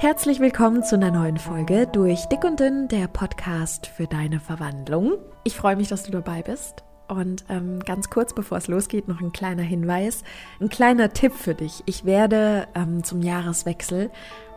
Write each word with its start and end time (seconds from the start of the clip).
Herzlich 0.00 0.40
willkommen 0.40 0.82
zu 0.82 0.94
einer 0.94 1.10
neuen 1.10 1.36
Folge 1.36 1.86
durch 1.86 2.24
Dick 2.24 2.42
und 2.44 2.58
Dünn, 2.58 2.88
der 2.88 3.06
Podcast 3.06 3.86
für 3.86 4.06
deine 4.06 4.40
Verwandlung. 4.40 5.18
Ich 5.44 5.54
freue 5.54 5.76
mich, 5.76 5.88
dass 5.88 6.04
du 6.04 6.10
dabei 6.10 6.40
bist. 6.40 6.84
Und 7.08 7.44
ähm, 7.50 7.80
ganz 7.80 8.08
kurz 8.08 8.32
bevor 8.32 8.56
es 8.56 8.66
losgeht, 8.66 9.08
noch 9.08 9.20
ein 9.20 9.30
kleiner 9.30 9.62
Hinweis, 9.62 10.24
ein 10.58 10.70
kleiner 10.70 11.12
Tipp 11.12 11.34
für 11.34 11.54
dich. 11.54 11.82
Ich 11.84 12.06
werde 12.06 12.66
ähm, 12.74 13.04
zum 13.04 13.20
Jahreswechsel 13.20 14.10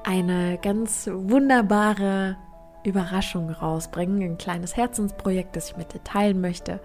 eine 0.05 0.59
ganz 0.61 1.09
wunderbare 1.11 2.37
Überraschung 2.85 3.49
rausbringen, 3.49 4.21
ein 4.21 4.37
kleines 4.37 4.77
Herzensprojekt, 4.77 5.57
das 5.57 5.71
ich 5.71 5.75
mit 5.75 5.93
dir 5.93 6.05
teilen 6.05 6.39
möchte. 6.39 6.79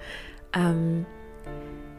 Ähm, 0.53 1.07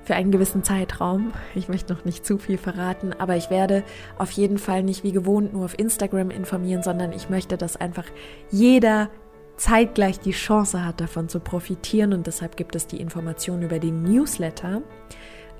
für 0.09 0.15
einen 0.15 0.31
gewissen 0.31 0.63
Zeitraum. 0.63 1.33
Ich 1.53 1.69
möchte 1.69 1.93
noch 1.93 2.03
nicht 2.03 2.25
zu 2.25 2.39
viel 2.39 2.57
verraten, 2.57 3.13
aber 3.19 3.35
ich 3.35 3.51
werde 3.51 3.83
auf 4.17 4.31
jeden 4.31 4.57
Fall 4.57 4.81
nicht 4.81 5.03
wie 5.03 5.11
gewohnt 5.11 5.53
nur 5.53 5.65
auf 5.65 5.77
Instagram 5.77 6.31
informieren, 6.31 6.81
sondern 6.81 7.13
ich 7.13 7.29
möchte, 7.29 7.57
dass 7.57 7.77
einfach 7.77 8.05
jeder 8.49 9.11
zeitgleich 9.55 10.19
die 10.19 10.31
Chance 10.31 10.83
hat, 10.83 10.99
davon 10.99 11.29
zu 11.29 11.39
profitieren 11.39 12.13
und 12.13 12.25
deshalb 12.25 12.57
gibt 12.57 12.75
es 12.75 12.87
die 12.87 12.99
Information 12.99 13.61
über 13.61 13.77
den 13.77 14.01
Newsletter. 14.01 14.81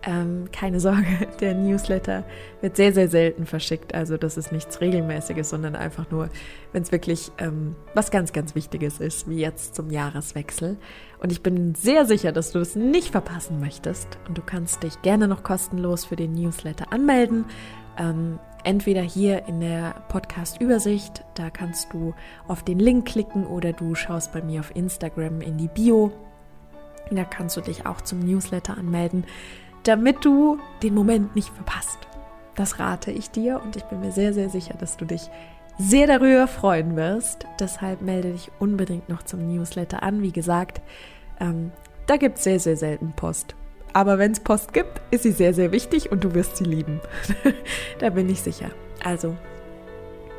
Ähm, 0.04 0.50
keine 0.52 0.80
Sorge, 0.80 1.28
der 1.42 1.54
Newsletter 1.56 2.24
wird 2.62 2.78
sehr, 2.78 2.94
sehr 2.94 3.10
selten 3.10 3.46
verschickt. 3.46 3.94
Also 3.94 4.18
das 4.18 4.38
ist 4.38 4.52
nichts 4.52 4.80
Regelmäßiges, 4.80 5.50
sondern 5.50 5.76
einfach 5.76 6.10
nur, 6.10 6.30
wenn 6.72 6.84
es 6.84 6.92
wirklich 6.92 7.32
ähm, 7.38 7.76
was 7.94 8.12
ganz, 8.12 8.32
ganz 8.32 8.56
Wichtiges 8.56 9.00
ist, 9.00 9.30
wie 9.30 9.40
jetzt 9.40 9.76
zum 9.76 9.92
Jahreswechsel. 9.92 10.78
Und 11.20 11.32
ich 11.32 11.44
bin 11.44 11.76
sehr 11.76 12.06
sicher, 12.06 12.32
dass 12.32 12.52
du 12.52 12.60
es 12.60 12.76
nicht 12.76 13.12
verpassen 13.12 13.60
möchtest. 13.60 14.18
Und 14.28 14.38
du 14.38 14.42
kannst 14.42 14.84
dich 14.84 15.02
gerne 15.02 15.28
noch 15.28 15.44
kostenlos 15.44 16.06
für 16.06 16.16
den 16.16 16.34
Newsletter 16.34 16.94
anmelden. 16.94 17.46
Ähm, 17.98 18.40
entweder 18.64 19.02
hier 19.02 19.48
in 19.48 19.60
der 19.60 19.96
Podcast-Übersicht, 20.08 21.26
da 21.36 21.50
kannst 21.50 21.92
du 21.92 22.14
auf 22.48 22.64
den 22.64 22.80
Link 22.80 23.06
klicken 23.06 23.46
oder 23.46 23.74
du 23.74 23.96
schaust 23.96 24.32
bei 24.32 24.42
mir 24.42 24.62
auf 24.62 24.74
Instagram 24.76 25.42
in 25.42 25.58
die 25.58 25.68
Bio. 25.68 26.14
Da 27.12 27.24
kannst 27.24 27.58
du 27.58 27.62
dich 27.62 27.86
auch 27.86 28.02
zum 28.02 28.20
Newsletter 28.20 28.78
anmelden 28.78 29.26
damit 29.84 30.24
du 30.26 30.60
den 30.84 30.94
Moment 30.94 31.36
nicht 31.36 31.50
verpasst. 31.50 32.00
Das 32.56 32.80
rate 32.80 33.12
ich 33.12 33.32
dir 33.32 33.62
und 33.64 33.76
ich 33.76 33.84
bin 33.86 34.02
mir 34.02 34.12
sehr, 34.12 34.34
sehr 34.34 34.50
sicher, 34.50 34.76
dass 34.78 34.98
du 34.98 35.06
dich 35.06 35.30
sehr 35.78 36.08
darüber 36.08 36.48
freuen 36.48 36.96
wirst. 36.96 37.46
Deshalb 37.60 38.02
melde 38.02 38.34
dich 38.34 38.52
unbedingt 38.60 39.08
noch 39.08 39.24
zum 39.24 39.48
Newsletter 39.48 40.04
an. 40.04 40.22
Wie 40.22 40.34
gesagt, 40.34 40.82
ähm, 41.40 41.72
da 42.06 42.18
gibt 42.18 42.38
es 42.38 42.44
sehr, 42.44 42.60
sehr 42.60 42.76
selten 42.76 43.14
Post. 43.14 43.56
Aber 43.94 44.18
wenn 44.20 44.34
es 44.34 44.42
Post 44.42 44.74
gibt, 44.74 45.02
ist 45.10 45.24
sie 45.24 45.32
sehr, 45.32 45.54
sehr 45.54 45.72
wichtig 45.72 46.12
und 46.12 46.24
du 46.24 46.34
wirst 46.34 46.58
sie 46.58 46.66
lieben. 46.66 47.00
da 48.00 48.10
bin 48.10 48.30
ich 48.30 48.42
sicher. 48.42 48.70
Also 49.04 49.36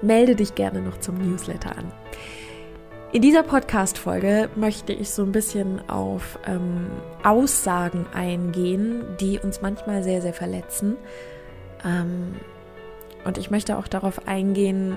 melde 0.03 0.37
dich 0.37 0.55
gerne 0.55 0.81
noch 0.81 1.01
zum 1.01 1.19
Newsletter 1.19 1.77
an. 1.77 1.91
In 3.13 3.23
dieser 3.23 3.43
Podcast-Folge 3.43 4.51
möchte 4.55 4.93
ich 4.93 5.11
so 5.11 5.25
ein 5.25 5.33
bisschen 5.33 5.89
auf 5.91 6.39
ähm, 6.47 6.87
Aussagen 7.25 8.07
eingehen, 8.15 9.03
die 9.21 9.41
uns 9.41 9.63
manchmal 9.63 10.05
sehr, 10.05 10.23
sehr 10.23 10.33
verletzen. 10.33 10.97
Ähm, 11.85 12.37
und 13.25 13.37
ich 13.37 13.51
möchte 13.51 13.79
auch 13.79 13.89
darauf 13.89 14.29
eingehen, 14.29 14.97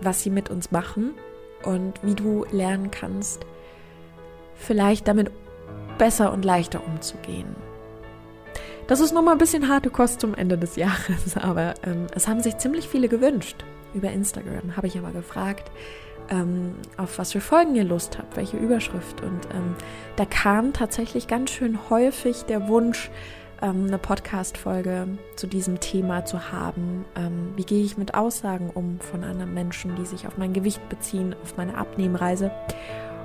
was 0.00 0.24
sie 0.24 0.30
mit 0.30 0.50
uns 0.50 0.72
machen 0.72 1.14
und 1.62 1.94
wie 2.02 2.16
du 2.16 2.44
lernen 2.50 2.90
kannst, 2.90 3.46
vielleicht 4.56 5.06
damit 5.06 5.30
besser 5.98 6.32
und 6.32 6.44
leichter 6.44 6.84
umzugehen. 6.84 7.54
Das 8.88 8.98
ist 8.98 9.12
nochmal 9.12 9.36
ein 9.36 9.38
bisschen 9.38 9.68
harte 9.68 9.90
Kost 9.90 10.20
zum 10.20 10.34
Ende 10.34 10.58
des 10.58 10.74
Jahres, 10.74 11.36
aber 11.40 11.74
ähm, 11.84 12.08
es 12.16 12.26
haben 12.26 12.40
sich 12.40 12.58
ziemlich 12.58 12.88
viele 12.88 13.08
gewünscht. 13.08 13.64
Über 13.94 14.10
Instagram 14.10 14.76
habe 14.76 14.86
ich 14.86 14.98
aber 14.98 15.10
gefragt, 15.10 15.70
ähm, 16.30 16.74
auf 16.96 17.18
was 17.18 17.32
für 17.32 17.40
Folgen 17.40 17.74
ihr 17.74 17.84
Lust 17.84 18.18
habt, 18.18 18.36
welche 18.36 18.56
Überschrift. 18.56 19.20
Und 19.22 19.40
ähm, 19.52 19.74
da 20.16 20.24
kam 20.24 20.72
tatsächlich 20.72 21.28
ganz 21.28 21.50
schön 21.50 21.78
häufig 21.90 22.42
der 22.44 22.68
Wunsch, 22.68 23.10
ähm, 23.60 23.86
eine 23.86 23.98
Podcast-Folge 23.98 25.06
zu 25.36 25.46
diesem 25.46 25.80
Thema 25.80 26.24
zu 26.24 26.52
haben. 26.52 27.04
Ähm, 27.16 27.52
wie 27.56 27.64
gehe 27.64 27.84
ich 27.84 27.96
mit 27.96 28.14
Aussagen 28.14 28.70
um 28.70 28.98
von 29.00 29.24
anderen 29.24 29.54
Menschen, 29.54 29.94
die 29.96 30.06
sich 30.06 30.26
auf 30.26 30.36
mein 30.36 30.52
Gewicht 30.52 30.86
beziehen, 30.88 31.34
auf 31.42 31.56
meine 31.56 31.76
Abnehmreise? 31.76 32.50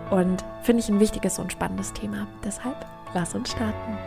Und 0.10 0.46
finde 0.64 0.82
ich 0.82 0.90
ein 0.90 1.00
wichtiges 1.00 1.38
und 1.40 1.52
spannendes 1.52 1.92
Thema. 1.94 2.28
Deshalb 2.44 2.86
lass 3.14 3.36
uns 3.36 3.52
starten. 3.52 3.98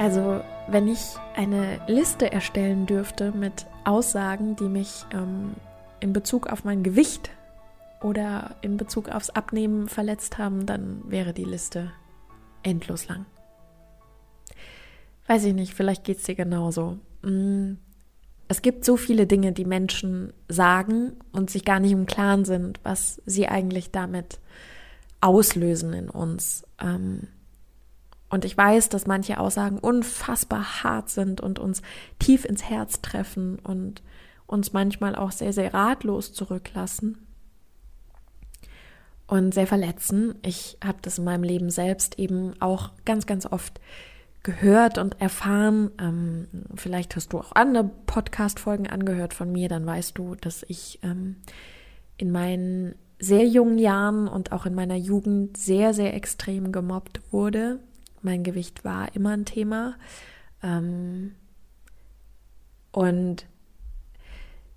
Also 0.00 0.40
wenn 0.66 0.88
ich 0.88 1.16
eine 1.36 1.78
Liste 1.86 2.32
erstellen 2.32 2.86
dürfte 2.86 3.32
mit 3.32 3.66
Aussagen, 3.84 4.56
die 4.56 4.70
mich 4.70 5.04
ähm, 5.12 5.52
in 6.00 6.14
Bezug 6.14 6.46
auf 6.46 6.64
mein 6.64 6.82
Gewicht 6.82 7.30
oder 8.00 8.56
in 8.62 8.78
Bezug 8.78 9.10
aufs 9.10 9.28
Abnehmen 9.28 9.88
verletzt 9.88 10.38
haben, 10.38 10.64
dann 10.64 11.02
wäre 11.04 11.34
die 11.34 11.44
Liste 11.44 11.92
endlos 12.62 13.08
lang. 13.08 13.26
Weiß 15.26 15.44
ich 15.44 15.52
nicht, 15.52 15.74
vielleicht 15.74 16.04
geht 16.04 16.16
es 16.16 16.22
dir 16.24 16.34
genauso. 16.34 16.96
Mm, 17.20 17.72
es 18.48 18.62
gibt 18.62 18.86
so 18.86 18.96
viele 18.96 19.26
Dinge, 19.26 19.52
die 19.52 19.66
Menschen 19.66 20.32
sagen 20.48 21.12
und 21.32 21.50
sich 21.50 21.66
gar 21.66 21.78
nicht 21.78 21.92
im 21.92 22.06
Klaren 22.06 22.46
sind, 22.46 22.80
was 22.84 23.20
sie 23.26 23.48
eigentlich 23.48 23.90
damit 23.90 24.40
auslösen 25.20 25.92
in 25.92 26.08
uns. 26.08 26.64
Ähm, 26.80 27.28
und 28.30 28.44
ich 28.44 28.56
weiß, 28.56 28.88
dass 28.88 29.08
manche 29.08 29.38
Aussagen 29.38 29.78
unfassbar 29.78 30.84
hart 30.84 31.10
sind 31.10 31.40
und 31.40 31.58
uns 31.58 31.82
tief 32.20 32.44
ins 32.44 32.62
Herz 32.62 33.02
treffen 33.02 33.58
und 33.58 34.02
uns 34.46 34.72
manchmal 34.72 35.16
auch 35.16 35.32
sehr, 35.32 35.52
sehr 35.52 35.74
ratlos 35.74 36.32
zurücklassen 36.32 37.26
und 39.26 39.52
sehr 39.52 39.66
verletzen. 39.66 40.36
Ich 40.42 40.78
habe 40.82 40.98
das 41.02 41.18
in 41.18 41.24
meinem 41.24 41.42
Leben 41.42 41.70
selbst 41.70 42.18
eben 42.20 42.54
auch 42.60 42.92
ganz, 43.04 43.26
ganz 43.26 43.46
oft 43.46 43.80
gehört 44.44 44.98
und 44.98 45.20
erfahren. 45.20 45.90
Ähm, 46.00 46.46
vielleicht 46.76 47.16
hast 47.16 47.32
du 47.32 47.38
auch 47.38 47.52
andere 47.54 47.90
Podcast-Folgen 48.06 48.86
angehört 48.86 49.34
von 49.34 49.50
mir, 49.50 49.68
dann 49.68 49.84
weißt 49.84 50.16
du, 50.16 50.36
dass 50.36 50.64
ich 50.68 51.00
ähm, 51.02 51.36
in 52.16 52.30
meinen 52.30 52.94
sehr 53.18 53.46
jungen 53.46 53.78
Jahren 53.78 54.28
und 54.28 54.52
auch 54.52 54.66
in 54.66 54.74
meiner 54.74 54.94
Jugend 54.94 55.56
sehr, 55.56 55.94
sehr 55.94 56.14
extrem 56.14 56.72
gemobbt 56.72 57.20
wurde 57.32 57.80
mein 58.22 58.42
Gewicht 58.42 58.84
war 58.84 59.14
immer 59.14 59.30
ein 59.30 59.44
Thema. 59.44 59.96
Ähm, 60.62 61.34
und 62.92 63.46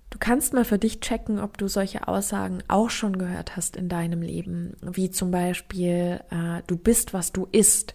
du 0.10 0.18
kannst 0.20 0.54
mal 0.54 0.66
für 0.66 0.78
dich 0.78 1.00
checken, 1.00 1.40
ob 1.40 1.58
du 1.58 1.68
solche 1.68 2.08
Aussagen 2.08 2.64
auch 2.68 2.90
schon 2.90 3.18
gehört 3.18 3.56
hast 3.56 3.76
in 3.76 3.90
deinem 3.90 4.22
Leben. 4.22 4.76
Wie 4.82 5.10
zum 5.10 5.32
Beispiel, 5.32 6.22
äh, 6.30 6.62
du 6.68 6.78
bist, 6.78 7.14
was 7.14 7.32
du 7.32 7.48
isst. 7.52 7.94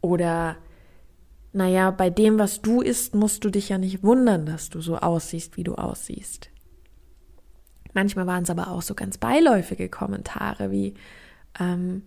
Oder, 0.00 0.56
naja, 1.52 1.90
bei 1.90 2.10
dem, 2.10 2.38
was 2.38 2.62
du 2.62 2.80
isst, 2.80 3.14
musst 3.14 3.44
du 3.44 3.50
dich 3.50 3.70
ja 3.70 3.78
nicht 3.78 4.02
wundern, 4.02 4.46
dass 4.46 4.70
du 4.70 4.80
so 4.80 4.98
aussiehst, 4.98 5.56
wie 5.56 5.64
du 5.64 5.74
aussiehst. 5.74 6.50
Manchmal 7.94 8.26
waren 8.26 8.44
es 8.44 8.50
aber 8.50 8.70
auch 8.70 8.82
so 8.82 8.94
ganz 8.94 9.18
beiläufige 9.18 9.88
Kommentare 9.88 10.70
wie, 10.70 10.94
ähm, 11.58 12.02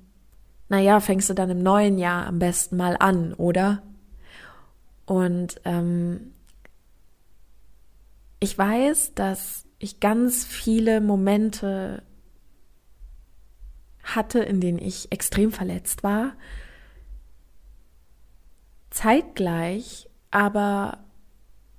naja, 0.72 1.02
fängst 1.02 1.30
du 1.30 1.34
dann 1.34 1.50
im 1.50 1.62
neuen 1.62 1.98
Jahr 1.98 2.26
am 2.28 2.40
besten 2.40 2.78
mal 2.78 2.96
an, 2.98 3.34
oder? 3.34 3.84
Und 5.06 5.60
ähm, 5.66 6.32
ich 8.40 8.58
weiß, 8.58 9.14
dass 9.14 9.66
ich 9.80 10.00
ganz 10.00 10.46
viele 10.46 11.02
Momente 11.02 12.04
hatte, 14.02 14.40
in 14.40 14.62
denen 14.62 14.80
ich 14.80 15.12
extrem 15.12 15.52
verletzt 15.52 16.04
war. 16.04 16.38
Zeitgleich 18.92 20.10
aber 20.32 21.04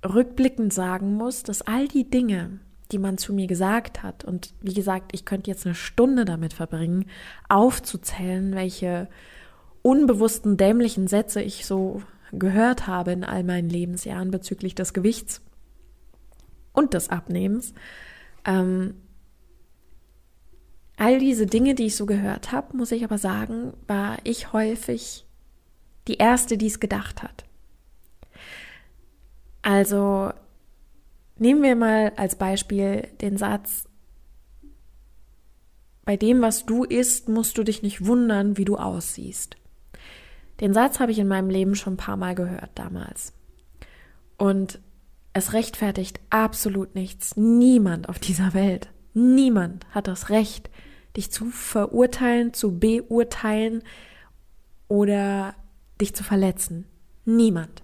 rückblickend 0.05 0.71
sagen 0.71 1.15
muss, 1.15 1.41
dass 1.41 1.63
all 1.63 1.87
die 1.87 2.07
Dinge, 2.11 2.59
die 2.93 2.99
man 2.99 3.17
zu 3.17 3.33
mir 3.33 3.47
gesagt 3.47 4.03
hat. 4.03 4.23
Und 4.23 4.53
wie 4.61 4.73
gesagt, 4.73 5.11
ich 5.13 5.25
könnte 5.25 5.49
jetzt 5.49 5.65
eine 5.65 5.75
Stunde 5.75 6.23
damit 6.23 6.53
verbringen, 6.53 7.05
aufzuzählen, 7.49 8.55
welche 8.55 9.09
unbewussten 9.81 10.55
dämlichen 10.55 11.07
Sätze 11.07 11.41
ich 11.41 11.65
so 11.65 12.01
gehört 12.31 12.87
habe 12.87 13.11
in 13.11 13.23
all 13.23 13.43
meinen 13.43 13.69
Lebensjahren 13.69 14.31
bezüglich 14.31 14.75
des 14.75 14.93
Gewichts 14.93 15.41
und 16.71 16.93
des 16.93 17.09
Abnehmens. 17.09 17.73
Ähm, 18.45 18.95
all 20.97 21.19
diese 21.19 21.45
Dinge, 21.45 21.75
die 21.75 21.87
ich 21.87 21.95
so 21.95 22.05
gehört 22.05 22.51
habe, 22.51 22.77
muss 22.77 22.91
ich 22.91 23.03
aber 23.03 23.17
sagen, 23.17 23.73
war 23.87 24.17
ich 24.23 24.53
häufig 24.53 25.25
die 26.07 26.15
Erste, 26.15 26.57
die 26.57 26.67
es 26.67 26.79
gedacht 26.79 27.23
hat. 27.23 27.45
Also 29.61 30.31
Nehmen 31.43 31.61
wir 31.61 31.75
mal 31.75 32.13
als 32.15 32.37
Beispiel 32.37 33.09
den 33.19 33.35
Satz, 33.35 33.83
bei 36.05 36.15
dem, 36.15 36.41
was 36.41 36.65
du 36.65 36.85
isst, 36.85 37.27
musst 37.27 37.57
du 37.57 37.65
dich 37.65 37.83
nicht 37.83 38.05
wundern, 38.05 38.55
wie 38.55 38.63
du 38.63 38.77
aussiehst. 38.77 39.57
Den 40.61 40.73
Satz 40.73 41.01
habe 41.01 41.11
ich 41.11 41.19
in 41.19 41.27
meinem 41.27 41.49
Leben 41.49 41.75
schon 41.75 41.95
ein 41.95 41.97
paar 41.97 42.15
Mal 42.15 42.33
gehört 42.33 42.69
damals. 42.75 43.33
Und 44.37 44.79
es 45.33 45.51
rechtfertigt 45.51 46.21
absolut 46.29 46.95
nichts. 46.95 47.35
Niemand 47.35 48.07
auf 48.07 48.19
dieser 48.19 48.53
Welt, 48.53 48.87
niemand 49.13 49.85
hat 49.91 50.07
das 50.07 50.29
Recht, 50.29 50.69
dich 51.17 51.29
zu 51.29 51.47
verurteilen, 51.47 52.53
zu 52.53 52.79
beurteilen 52.79 53.83
oder 54.87 55.55
dich 55.99 56.15
zu 56.15 56.23
verletzen. 56.23 56.85
Niemand. 57.25 57.83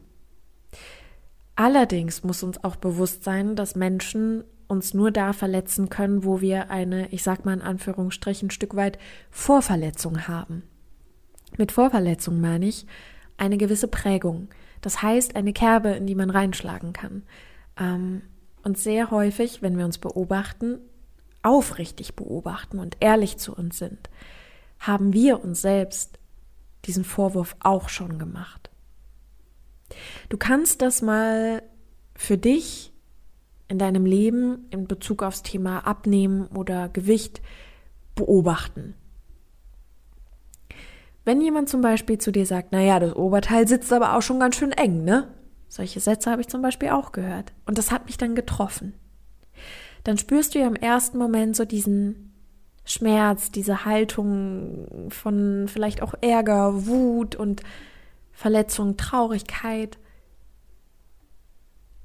Allerdings 1.59 2.23
muss 2.23 2.41
uns 2.41 2.63
auch 2.63 2.77
bewusst 2.77 3.25
sein, 3.25 3.57
dass 3.57 3.75
Menschen 3.75 4.45
uns 4.69 4.94
nur 4.94 5.11
da 5.11 5.33
verletzen 5.33 5.89
können, 5.89 6.23
wo 6.23 6.39
wir 6.39 6.71
eine, 6.71 7.09
ich 7.09 7.21
sag 7.21 7.44
mal 7.44 7.51
in 7.51 7.61
Anführungsstrichen, 7.61 8.47
ein 8.47 8.51
Stück 8.51 8.77
weit 8.77 8.97
Vorverletzung 9.29 10.25
haben. 10.29 10.63
Mit 11.57 11.73
Vorverletzung 11.73 12.39
meine 12.39 12.65
ich 12.65 12.85
eine 13.35 13.57
gewisse 13.57 13.89
Prägung. 13.89 14.47
Das 14.79 15.01
heißt, 15.01 15.35
eine 15.35 15.51
Kerbe, 15.51 15.89
in 15.89 16.07
die 16.07 16.15
man 16.15 16.29
reinschlagen 16.29 16.94
kann. 16.94 17.23
Ähm, 17.77 18.21
und 18.63 18.77
sehr 18.77 19.11
häufig, 19.11 19.61
wenn 19.61 19.77
wir 19.77 19.83
uns 19.83 19.97
beobachten, 19.97 20.79
aufrichtig 21.44 22.15
beobachten 22.15 22.79
und 22.79 22.95
ehrlich 23.01 23.38
zu 23.38 23.53
uns 23.53 23.77
sind, 23.77 24.09
haben 24.79 25.11
wir 25.11 25.44
uns 25.44 25.61
selbst 25.61 26.19
diesen 26.85 27.03
Vorwurf 27.03 27.57
auch 27.59 27.89
schon 27.89 28.17
gemacht. 28.17 28.69
Du 30.30 30.38
kannst 30.38 30.81
das 30.81 31.01
mal 31.01 31.63
für 32.15 32.38
dich 32.38 32.94
in 33.68 33.80
deinem 33.80 34.06
Leben 34.06 34.65
in 34.71 34.88
Bezug 34.88 35.24
aufs 35.24 35.44
Thema 35.44 35.86
Abnehmen 35.86 36.47
oder 36.47 36.89
Gewicht 36.89 37.41
beobachten. 38.15 38.95
Wenn 41.24 41.41
jemand 41.41 41.69
zum 41.69 41.81
Beispiel 41.81 42.18
zu 42.18 42.31
dir 42.31 42.45
sagt, 42.45 42.71
naja, 42.71 43.00
das 43.00 43.15
Oberteil 43.15 43.68
sitzt 43.68 43.94
aber 43.94 44.15
auch 44.15 44.21
schon 44.21 44.39
ganz 44.39 44.56
schön 44.56 44.71
eng, 44.71 45.03
ne? 45.03 45.27
Solche 45.68 46.00
Sätze 46.00 46.31
habe 46.31 46.42
ich 46.42 46.47
zum 46.47 46.63
Beispiel 46.63 46.89
auch 46.89 47.12
gehört. 47.12 47.53
Und 47.68 47.77
das 47.77 47.92
hat 47.92 48.07
mich 48.07 48.18
dann 48.18 48.33
getroffen. 48.33 48.95
Dann 50.03 50.18
spürst 50.18 50.56
du 50.56 50.59
ja 50.59 50.68
im 50.68 50.75
ersten 50.75 51.19
Moment 51.19 51.56
so 51.56 51.65
diesen 51.65 52.33
Schmerz, 52.85 53.51
diese 53.51 53.85
Haltung 53.85 55.09
von 55.09 55.68
vielleicht 55.68 56.01
auch 56.01 56.15
Ärger, 56.21 56.88
Wut 56.88 57.35
und 57.35 57.62
Verletzung, 58.39 58.95
Traurigkeit. 58.95 59.97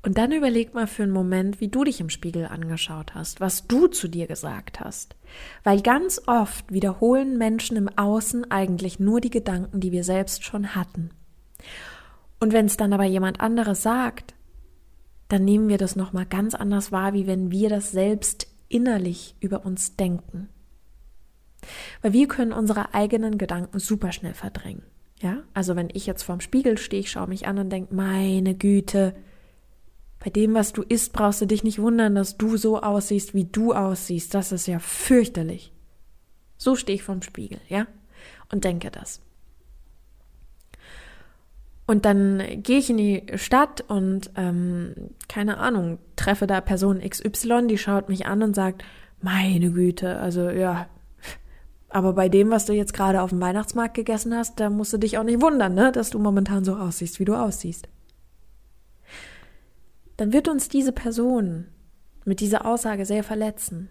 Und 0.03 0.19
dann 0.19 0.33
überleg 0.33 0.75
mal 0.75 0.89
für 0.89 1.05
einen 1.05 1.13
Moment, 1.13 1.61
wie 1.61 1.69
du 1.69 1.85
dich 1.85 2.01
im 2.01 2.11
Spiegel 2.11 2.47
angeschaut 2.47 3.15
hast, 3.15 3.41
was 3.41 3.69
du 3.69 3.87
zu 3.87 4.09
dir 4.09 4.27
gesagt 4.27 4.81
hast. 4.81 5.15
Weil 5.63 5.81
ganz 5.81 6.21
oft 6.27 6.73
wiederholen 6.73 7.39
Menschen 7.39 7.77
im 7.77 7.89
Außen 7.89 8.51
eigentlich 8.51 8.99
nur 8.99 9.21
die 9.21 9.31
Gedanken, 9.31 9.79
die 9.79 9.93
wir 9.93 10.03
selbst 10.03 10.43
schon 10.43 10.75
hatten. 10.75 11.11
Und 12.41 12.53
wenn 12.53 12.67
es 12.67 12.77
dann 12.77 12.93
aber 12.93 13.05
jemand 13.05 13.41
anderes 13.41 13.85
sagt, 13.85 14.35
dann 15.29 15.45
nehmen 15.45 15.69
wir 15.69 15.79
das 15.79 15.95
nochmal 15.95 16.27
ganz 16.27 16.57
anders 16.57 16.91
wahr, 16.91 17.13
wie 17.13 17.29
wenn 17.29 17.53
wir 17.53 17.69
das 17.69 17.93
selbst 17.93 18.49
innerlich 18.69 19.37
über 19.39 19.65
uns 19.65 19.95
denken. 19.95 20.49
Weil 22.03 22.13
wir 22.13 22.27
können 22.27 22.53
unsere 22.53 22.93
eigenen 22.93 23.39
Gedanken 23.39 23.79
super 23.79 24.11
schnell 24.11 24.35
verdrängen. 24.35 24.83
Ja, 25.25 25.43
also 25.55 25.75
wenn 25.75 25.89
ich 25.91 26.05
jetzt 26.05 26.23
vorm 26.23 26.43
Spiegel 26.43 26.77
stehe, 26.77 27.01
ich 27.01 27.11
schaue 27.11 27.29
mich 27.29 27.47
an 27.47 27.59
und 27.59 27.71
denke, 27.71 27.95
meine 27.95 28.55
Güte, 28.55 29.15
bei 30.23 30.29
dem, 30.29 30.53
was 30.53 30.75
du 30.75 30.83
isst, 30.83 31.15
brauchst 31.15 31.41
du 31.41 31.47
dich 31.47 31.65
nicht 31.65 31.79
wundern, 31.79 32.15
dass 32.15 32.37
du 32.37 32.59
so 32.59 32.83
aussiehst, 32.83 33.33
wie 33.33 33.47
du 33.47 33.73
aussiehst. 33.73 34.35
Das 34.35 34.53
ist 34.53 34.67
ja 34.67 34.79
fürchterlich. 34.79 35.73
So 36.59 36.77
stehe 36.77 36.97
ich 36.97 37.03
vorm 37.03 37.23
Spiegel, 37.23 37.59
ja? 37.71 37.87
Und 38.53 38.65
denke 38.65 38.91
das. 38.91 39.23
Und 41.87 42.05
dann 42.05 42.43
gehe 42.63 42.79
ich 42.79 42.91
in 42.91 42.99
die 42.99 43.23
Stadt 43.37 43.81
und, 43.89 44.31
ähm, 44.37 44.93
keine 45.27 45.57
Ahnung, 45.57 46.01
treffe 46.17 46.47
da 46.47 46.61
Person 46.61 47.01
XY, 47.01 47.67
die 47.67 47.79
schaut 47.79 48.11
mich 48.11 48.27
an 48.27 48.43
und 48.43 48.55
sagt, 48.55 48.85
meine 49.23 49.71
Güte, 49.71 50.19
also 50.19 50.51
ja, 50.51 50.87
aber 51.95 52.13
bei 52.13 52.29
dem, 52.29 52.51
was 52.51 52.67
du 52.67 52.73
jetzt 52.73 52.93
gerade 52.93 53.23
auf 53.23 53.31
dem 53.31 53.41
Weihnachtsmarkt 53.41 53.95
gegessen 53.95 54.35
hast, 54.35 54.61
da 54.61 54.69
musst 54.69 54.93
du 54.93 54.99
dich 54.99 55.17
auch 55.17 55.25
nicht 55.25 55.41
wundern, 55.41 55.75
ne, 55.75 55.93
dass 55.93 56.11
du 56.11 56.19
momentan 56.19 56.65
so 56.65 56.77
aussiehst, 56.77 57.21
wie 57.21 57.25
du 57.25 57.35
aussiehst 57.35 57.89
dann 60.17 60.33
wird 60.33 60.49
uns 60.49 60.69
diese 60.69 60.93
Person 60.93 61.67
mit 62.25 62.41
dieser 62.41 62.67
Aussage 62.67 63.05
sehr 63.05 63.25
verletzen. 63.25 63.89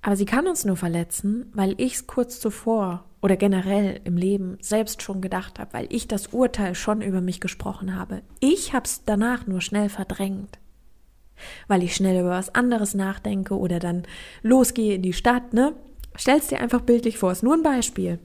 Aber 0.00 0.16
sie 0.16 0.24
kann 0.24 0.48
uns 0.48 0.64
nur 0.64 0.76
verletzen, 0.76 1.46
weil 1.52 1.74
ich 1.80 1.94
es 1.94 2.06
kurz 2.08 2.40
zuvor 2.40 3.04
oder 3.20 3.36
generell 3.36 4.00
im 4.02 4.16
Leben 4.16 4.58
selbst 4.60 5.00
schon 5.00 5.20
gedacht 5.20 5.60
habe, 5.60 5.72
weil 5.74 5.86
ich 5.90 6.08
das 6.08 6.28
Urteil 6.28 6.74
schon 6.74 7.02
über 7.02 7.20
mich 7.20 7.40
gesprochen 7.40 7.94
habe. 7.94 8.22
Ich 8.40 8.72
habe 8.72 8.84
es 8.84 9.04
danach 9.04 9.46
nur 9.46 9.60
schnell 9.60 9.88
verdrängt, 9.88 10.58
weil 11.68 11.82
ich 11.82 11.94
schnell 11.94 12.20
über 12.20 12.30
was 12.30 12.54
anderes 12.54 12.94
nachdenke 12.94 13.58
oder 13.58 13.78
dann 13.78 14.04
losgehe 14.42 14.96
in 14.96 15.02
die 15.02 15.12
Stadt. 15.12 15.52
Ne, 15.52 15.74
stell's 16.14 16.48
dir 16.48 16.60
einfach 16.60 16.80
bildlich 16.80 17.18
vor. 17.18 17.32
Ist 17.32 17.42
nur 17.42 17.54
ein 17.54 17.62
Beispiel. 17.62 18.18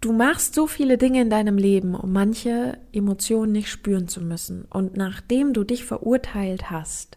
Du 0.00 0.12
machst 0.12 0.54
so 0.54 0.66
viele 0.66 0.98
Dinge 0.98 1.22
in 1.22 1.30
deinem 1.30 1.56
Leben, 1.56 1.94
um 1.94 2.12
manche 2.12 2.78
Emotionen 2.92 3.52
nicht 3.52 3.70
spüren 3.70 4.06
zu 4.06 4.20
müssen. 4.20 4.66
Und 4.66 4.98
nachdem 4.98 5.54
du 5.54 5.64
dich 5.64 5.84
verurteilt 5.84 6.70
hast, 6.70 7.16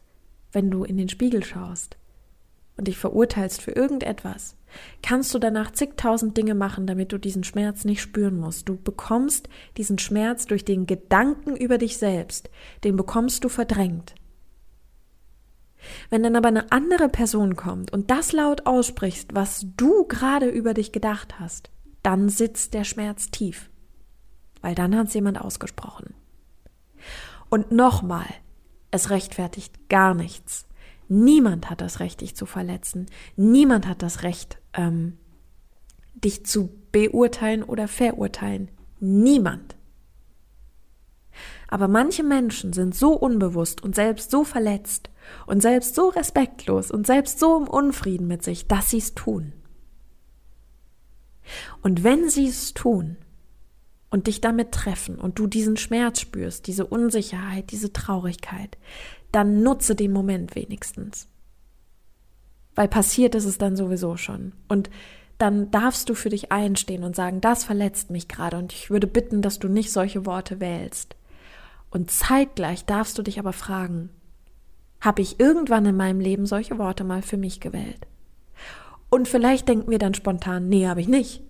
wenn 0.53 0.71
du 0.71 0.85
in 0.85 0.97
den 0.97 1.09
Spiegel 1.09 1.43
schaust 1.43 1.97
und 2.77 2.87
dich 2.87 2.97
verurteilst 2.97 3.61
für 3.61 3.71
irgendetwas, 3.71 4.55
kannst 5.01 5.33
du 5.33 5.39
danach 5.39 5.71
zigtausend 5.71 6.37
Dinge 6.37 6.55
machen, 6.55 6.87
damit 6.87 7.11
du 7.11 7.17
diesen 7.17 7.43
Schmerz 7.43 7.85
nicht 7.85 8.01
spüren 8.01 8.37
musst. 8.39 8.69
Du 8.69 8.77
bekommst 8.77 9.49
diesen 9.77 9.97
Schmerz 9.97 10.45
durch 10.45 10.63
den 10.63 10.85
Gedanken 10.85 11.55
über 11.55 11.77
dich 11.77 11.97
selbst, 11.97 12.49
den 12.83 12.95
bekommst 12.95 13.43
du 13.43 13.49
verdrängt. 13.49 14.15
Wenn 16.09 16.23
dann 16.23 16.35
aber 16.35 16.47
eine 16.47 16.71
andere 16.71 17.09
Person 17.09 17.55
kommt 17.55 17.91
und 17.91 18.11
das 18.11 18.31
laut 18.31 18.65
aussprichst, 18.65 19.33
was 19.33 19.65
du 19.77 20.05
gerade 20.05 20.47
über 20.49 20.73
dich 20.73 20.91
gedacht 20.91 21.39
hast, 21.39 21.69
dann 22.03 22.29
sitzt 22.29 22.73
der 22.73 22.83
Schmerz 22.83 23.31
tief, 23.31 23.69
weil 24.61 24.75
dann 24.75 24.95
hat 24.95 25.07
es 25.07 25.13
jemand 25.13 25.39
ausgesprochen. 25.39 26.13
Und 27.49 27.71
nochmal, 27.71 28.27
es 28.91 29.09
rechtfertigt 29.09 29.89
gar 29.89 30.13
nichts. 30.13 30.66
Niemand 31.07 31.69
hat 31.69 31.81
das 31.81 31.99
Recht, 31.99 32.21
dich 32.21 32.35
zu 32.35 32.45
verletzen. 32.45 33.07
Niemand 33.35 33.87
hat 33.87 34.01
das 34.01 34.23
Recht, 34.23 34.59
ähm, 34.73 35.17
dich 36.13 36.45
zu 36.45 36.69
beurteilen 36.91 37.63
oder 37.63 37.87
verurteilen. 37.87 38.69
Niemand. 38.99 39.75
Aber 41.67 41.87
manche 41.87 42.23
Menschen 42.23 42.73
sind 42.73 42.95
so 42.95 43.13
unbewusst 43.13 43.83
und 43.83 43.95
selbst 43.95 44.31
so 44.31 44.43
verletzt 44.43 45.09
und 45.45 45.61
selbst 45.61 45.95
so 45.95 46.09
respektlos 46.09 46.91
und 46.91 47.05
selbst 47.05 47.39
so 47.39 47.57
im 47.57 47.67
Unfrieden 47.67 48.27
mit 48.27 48.43
sich, 48.43 48.67
dass 48.67 48.89
sie 48.89 48.97
es 48.97 49.13
tun. 49.13 49.53
Und 51.81 52.03
wenn 52.03 52.29
sie 52.29 52.47
es 52.47 52.73
tun 52.73 53.17
und 54.09 54.27
dich 54.27 54.41
damit 54.41 54.71
treffen 54.71 55.17
und 55.17 55.39
du 55.39 55.47
diesen 55.47 55.77
Schmerz 55.77 56.21
spürst, 56.21 56.67
diese 56.67 56.85
Unsicherheit, 56.85 57.71
diese 57.71 57.91
Traurigkeit, 57.91 58.77
dann 59.37 59.61
nutze 59.61 59.93
den 59.93 60.11
Moment 60.11 60.55
wenigstens. 60.55 61.27
Weil 62.73 62.87
passiert 62.87 63.35
ist 63.35 63.45
es 63.45 63.59
dann 63.59 63.75
sowieso 63.75 64.17
schon. 64.17 64.53
Und 64.67 64.89
dann 65.37 65.69
darfst 65.69 66.09
du 66.09 66.15
für 66.15 66.29
dich 66.29 66.51
einstehen 66.51 67.03
und 67.03 67.15
sagen, 67.15 67.39
das 67.39 67.63
verletzt 67.63 68.09
mich 68.09 68.27
gerade 68.27 68.57
und 68.57 68.73
ich 68.73 68.89
würde 68.89 69.05
bitten, 69.05 69.43
dass 69.43 69.59
du 69.59 69.67
nicht 69.67 69.91
solche 69.91 70.25
Worte 70.25 70.59
wählst. 70.59 71.15
Und 71.91 72.09
zeitgleich 72.09 72.85
darfst 72.85 73.15
du 73.19 73.21
dich 73.21 73.37
aber 73.37 73.53
fragen, 73.53 74.09
habe 75.01 75.21
ich 75.21 75.39
irgendwann 75.39 75.85
in 75.85 75.95
meinem 75.95 76.19
Leben 76.19 76.47
solche 76.47 76.79
Worte 76.79 77.03
mal 77.03 77.21
für 77.21 77.37
mich 77.37 77.59
gewählt? 77.59 78.07
Und 79.11 79.27
vielleicht 79.27 79.67
denken 79.67 79.91
wir 79.91 79.99
dann 79.99 80.15
spontan, 80.15 80.67
nee, 80.67 80.87
habe 80.87 81.01
ich 81.01 81.07
nicht. 81.07 81.43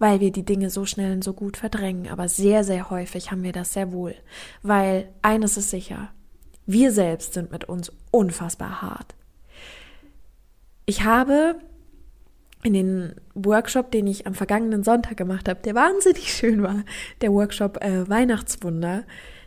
Weil 0.00 0.18
wir 0.18 0.32
die 0.32 0.44
Dinge 0.44 0.68
so 0.68 0.84
schnell 0.84 1.12
und 1.12 1.22
so 1.22 1.32
gut 1.32 1.56
verdrängen. 1.56 2.08
Aber 2.08 2.26
sehr, 2.26 2.64
sehr 2.64 2.90
häufig 2.90 3.30
haben 3.30 3.44
wir 3.44 3.52
das 3.52 3.72
sehr 3.72 3.92
wohl. 3.92 4.16
Weil 4.62 5.08
eines 5.22 5.56
ist 5.56 5.70
sicher, 5.70 6.10
wir 6.66 6.92
selbst 6.92 7.34
sind 7.34 7.50
mit 7.50 7.64
uns 7.64 7.92
unfassbar 8.10 8.82
hart. 8.82 9.14
Ich 10.86 11.04
habe 11.04 11.56
in 12.62 12.74
den 12.74 13.14
Workshop, 13.34 13.90
den 13.90 14.06
ich 14.06 14.26
am 14.26 14.34
vergangenen 14.34 14.84
Sonntag 14.84 15.16
gemacht 15.16 15.48
habe, 15.48 15.60
der 15.62 15.74
wahnsinnig 15.74 16.32
schön 16.34 16.62
war, 16.62 16.84
der 17.20 17.32
Workshop 17.32 17.82
äh, 17.82 18.08
Weihnachtswunder, 18.08 19.04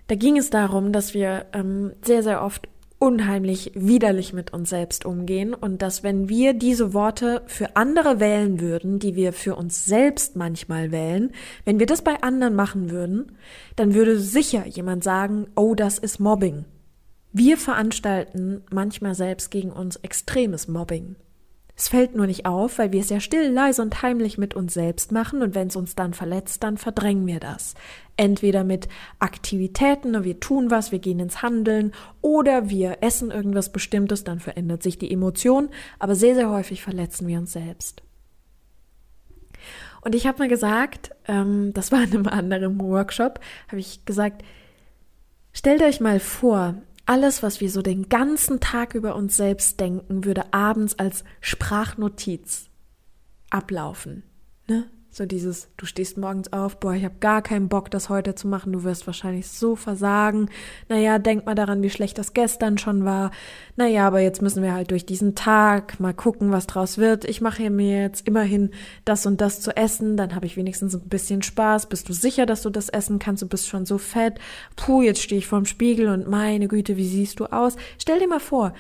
da 0.08 0.16
ging 0.16 0.38
es 0.38 0.50
darum, 0.50 0.92
dass 0.92 1.14
wir 1.14 1.48
ähm, 1.54 1.94
sehr, 2.04 2.22
sehr 2.22 2.44
oft 2.44 2.68
unheimlich 3.00 3.72
widerlich 3.76 4.34
mit 4.34 4.54
uns 4.54 4.70
selbst 4.70 5.06
umgehen 5.06 5.54
und 5.54 5.82
dass 5.82 6.04
wenn 6.04 6.30
wir 6.30 6.54
diese 6.54 6.94
Worte 6.94 7.42
für 7.46 7.76
andere 7.76 8.20
wählen 8.20 8.60
würden, 8.60 9.00
die 9.00 9.16
wir 9.16 9.34
für 9.34 9.56
uns 9.56 9.86
selbst 9.86 10.36
manchmal 10.36 10.92
wählen, 10.92 11.32
wenn 11.66 11.80
wir 11.80 11.88
das 11.88 12.02
bei 12.02 12.22
anderen 12.22 12.56
machen 12.56 12.90
würden, 12.92 13.34
dann 13.76 13.94
würde 13.94 14.20
sicher 14.20 14.66
jemand 14.66 15.04
sagen, 15.04 15.48
oh, 15.56 15.76
das 15.76 15.98
ist 15.98 16.20
Mobbing. 16.20 16.66
Wir 17.38 17.58
veranstalten 17.58 18.64
manchmal 18.72 19.14
selbst 19.14 19.52
gegen 19.52 19.70
uns 19.70 19.98
extremes 19.98 20.70
Mobbing. 20.70 21.18
Es 21.76 21.90
fällt 21.90 22.16
nur 22.16 22.28
nicht 22.28 22.46
auf, 22.46 22.78
weil 22.80 22.94
wir 22.94 23.02
es 23.02 23.10
ja 23.10 23.20
still, 23.20 23.52
leise 23.52 23.82
und 23.82 24.02
heimlich 24.02 24.38
mit 24.38 24.54
uns 24.54 24.74
selbst 24.74 25.12
machen 25.12 25.42
und 25.42 25.54
wenn 25.54 25.68
es 25.68 25.76
uns 25.76 25.96
dann 25.96 26.14
verletzt, 26.14 26.64
dann 26.64 26.78
verdrängen 26.78 27.28
wir 27.28 27.42
das. 27.42 27.74
Entweder 28.16 28.64
mit 28.64 28.88
Aktivitäten, 29.20 30.24
wir 30.24 30.40
tun 30.40 30.72
was, 30.72 30.94
wir 30.94 31.00
gehen 31.00 31.20
ins 31.20 31.42
Handeln 31.42 31.92
oder 32.22 32.70
wir 32.70 33.00
essen 33.02 33.32
irgendwas 33.32 33.70
Bestimmtes, 33.74 34.24
dann 34.24 34.40
verändert 34.40 34.82
sich 34.82 34.98
die 34.98 35.12
Emotion, 35.12 35.68
aber 36.00 36.16
sehr, 36.16 36.36
sehr 36.36 36.50
häufig 36.50 36.82
verletzen 36.82 37.28
wir 37.28 37.38
uns 37.38 37.52
selbst. 37.52 38.02
Und 40.00 40.16
ich 40.16 40.26
habe 40.26 40.40
mal 40.40 40.48
gesagt, 40.48 41.12
ähm, 41.28 41.74
das 41.74 41.92
war 41.92 42.02
in 42.02 42.14
einem 42.14 42.28
anderen 42.28 42.80
Workshop, 42.80 43.42
habe 43.68 43.82
ich 43.82 44.06
gesagt, 44.06 44.42
stellt 45.52 45.82
euch 45.82 46.00
mal 46.00 46.22
vor, 46.22 46.76
alles, 47.06 47.44
was 47.44 47.62
wir 47.62 47.70
so 47.70 47.82
den 47.82 48.10
ganzen 48.10 48.60
Tag 48.60 48.96
über 48.96 49.16
uns 49.16 49.36
selbst 49.36 49.80
denken, 49.80 50.26
würde 50.26 50.54
abends 50.54 50.98
als 50.98 51.24
Sprachnotiz 51.42 52.70
ablaufen. 53.50 54.24
Ne? 54.68 54.90
So 55.18 55.26
dieses, 55.26 55.70
du 55.78 55.86
stehst 55.86 56.18
morgens 56.18 56.52
auf, 56.52 56.78
boah, 56.78 56.94
ich 56.94 57.06
habe 57.06 57.16
gar 57.22 57.42
keinen 57.42 57.70
Bock, 57.70 57.90
das 57.90 58.10
heute 58.10 58.36
zu 58.36 58.50
machen, 58.50 58.74
du 58.74 58.84
wirst 58.84 59.08
wahrscheinlich 59.08 59.48
so 59.48 59.78
versagen. 59.78 60.50
Naja, 60.90 61.20
denk 61.20 61.46
mal 61.46 61.56
daran, 61.56 61.82
wie 61.82 61.90
schlecht 61.90 62.18
das 62.18 62.34
gestern 62.34 62.78
schon 62.78 63.06
war. 63.06 63.32
Naja, 63.78 64.08
aber 64.08 64.20
jetzt 64.20 64.42
müssen 64.42 64.62
wir 64.62 64.74
halt 64.74 64.92
durch 64.92 65.06
diesen 65.06 65.34
Tag 65.34 66.02
mal 66.02 66.14
gucken, 66.14 66.52
was 66.52 66.68
draus 66.68 66.98
wird. 66.98 67.24
Ich 67.24 67.40
mache 67.40 67.70
mir 67.70 68.02
jetzt 68.02 68.28
immerhin 68.28 68.72
das 69.06 69.26
und 69.26 69.40
das 69.40 69.62
zu 69.62 69.78
essen, 69.78 70.18
dann 70.18 70.36
habe 70.36 70.48
ich 70.48 70.58
wenigstens 70.58 70.94
ein 70.94 71.08
bisschen 71.08 71.44
Spaß. 71.44 71.88
Bist 71.88 72.10
du 72.10 72.14
sicher, 72.14 72.46
dass 72.46 72.62
du 72.62 72.70
das 72.70 72.90
essen 72.90 73.18
kannst? 73.18 73.42
Du 73.42 73.48
bist 73.48 73.70
schon 73.70 73.86
so 73.86 73.98
fett. 73.98 74.38
Puh, 74.76 75.02
jetzt 75.02 75.22
stehe 75.22 75.40
ich 75.40 75.48
vorm 75.48 75.64
Spiegel 75.64 76.10
und 76.10 76.28
meine 76.28 76.68
Güte, 76.68 76.98
wie 76.98 77.08
siehst 77.08 77.40
du 77.40 77.46
aus? 77.46 77.78
Stell 78.00 78.20
dir 78.20 78.28
mal 78.28 78.42
vor, 78.42 78.74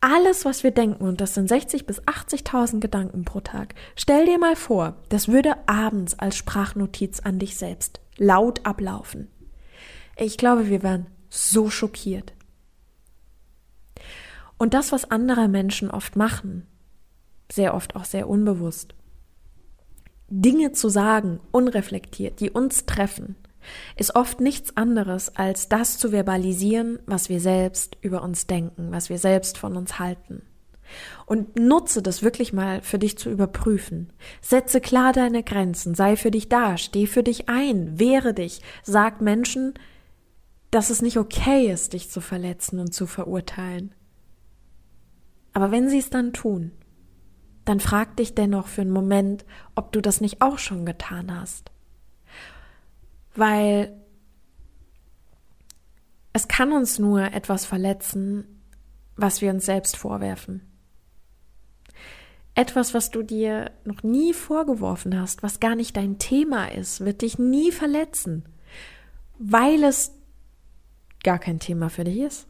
alles, 0.00 0.44
was 0.44 0.62
wir 0.62 0.70
denken, 0.70 1.04
und 1.04 1.20
das 1.20 1.34
sind 1.34 1.48
60 1.48 1.86
bis 1.86 2.00
80.000 2.02 2.80
Gedanken 2.80 3.24
pro 3.24 3.40
Tag, 3.40 3.74
stell 3.96 4.26
dir 4.26 4.38
mal 4.38 4.56
vor, 4.56 4.96
das 5.08 5.28
würde 5.28 5.56
abends 5.66 6.18
als 6.18 6.36
Sprachnotiz 6.36 7.20
an 7.20 7.38
dich 7.38 7.56
selbst 7.56 8.00
laut 8.16 8.64
ablaufen. 8.64 9.28
Ich 10.16 10.36
glaube, 10.36 10.68
wir 10.68 10.82
wären 10.82 11.06
so 11.30 11.70
schockiert. 11.70 12.32
Und 14.56 14.74
das, 14.74 14.92
was 14.92 15.10
andere 15.10 15.48
Menschen 15.48 15.90
oft 15.90 16.16
machen, 16.16 16.66
sehr 17.50 17.74
oft 17.74 17.96
auch 17.96 18.04
sehr 18.04 18.28
unbewusst, 18.28 18.94
Dinge 20.28 20.72
zu 20.72 20.88
sagen, 20.88 21.40
unreflektiert, 21.52 22.40
die 22.40 22.50
uns 22.50 22.84
treffen, 22.84 23.36
ist 23.96 24.14
oft 24.14 24.40
nichts 24.40 24.76
anderes 24.76 25.34
als 25.36 25.68
das 25.68 25.98
zu 25.98 26.12
verbalisieren, 26.12 26.98
was 27.06 27.28
wir 27.28 27.40
selbst 27.40 27.96
über 28.00 28.22
uns 28.22 28.46
denken, 28.46 28.92
was 28.92 29.08
wir 29.08 29.18
selbst 29.18 29.58
von 29.58 29.76
uns 29.76 29.98
halten. 29.98 30.42
Und 31.26 31.58
nutze 31.58 32.02
das 32.02 32.22
wirklich 32.22 32.52
mal 32.52 32.80
für 32.80 32.98
dich 32.98 33.18
zu 33.18 33.30
überprüfen. 33.30 34.12
Setze 34.40 34.80
klar 34.80 35.12
deine 35.12 35.42
Grenzen, 35.42 35.94
sei 35.94 36.16
für 36.16 36.30
dich 36.30 36.48
da, 36.48 36.78
steh 36.78 37.06
für 37.06 37.22
dich 37.22 37.48
ein, 37.48 37.98
wehre 37.98 38.32
dich, 38.32 38.62
sag 38.82 39.20
Menschen, 39.20 39.74
dass 40.70 40.90
es 40.90 41.02
nicht 41.02 41.18
okay 41.18 41.70
ist, 41.70 41.92
dich 41.92 42.10
zu 42.10 42.20
verletzen 42.20 42.78
und 42.78 42.94
zu 42.94 43.06
verurteilen. 43.06 43.94
Aber 45.52 45.70
wenn 45.70 45.90
sie 45.90 45.98
es 45.98 46.08
dann 46.08 46.32
tun, 46.32 46.72
dann 47.64 47.80
frag 47.80 48.16
dich 48.16 48.34
dennoch 48.34 48.66
für 48.66 48.80
einen 48.80 48.90
Moment, 48.90 49.44
ob 49.74 49.92
du 49.92 50.00
das 50.00 50.22
nicht 50.22 50.40
auch 50.40 50.58
schon 50.58 50.86
getan 50.86 51.38
hast 51.38 51.70
weil 53.38 53.96
es 56.32 56.48
kann 56.48 56.72
uns 56.72 56.98
nur 56.98 57.32
etwas 57.32 57.64
verletzen, 57.64 58.62
was 59.16 59.40
wir 59.40 59.50
uns 59.50 59.64
selbst 59.64 59.96
vorwerfen. 59.96 60.62
Etwas, 62.54 62.94
was 62.94 63.10
du 63.10 63.22
dir 63.22 63.70
noch 63.84 64.02
nie 64.02 64.32
vorgeworfen 64.32 65.18
hast, 65.20 65.42
was 65.42 65.60
gar 65.60 65.76
nicht 65.76 65.96
dein 65.96 66.18
Thema 66.18 66.66
ist, 66.72 67.04
wird 67.04 67.22
dich 67.22 67.38
nie 67.38 67.70
verletzen, 67.70 68.44
weil 69.38 69.84
es 69.84 70.12
gar 71.22 71.38
kein 71.38 71.60
Thema 71.60 71.90
für 71.90 72.04
dich 72.04 72.18
ist. 72.18 72.46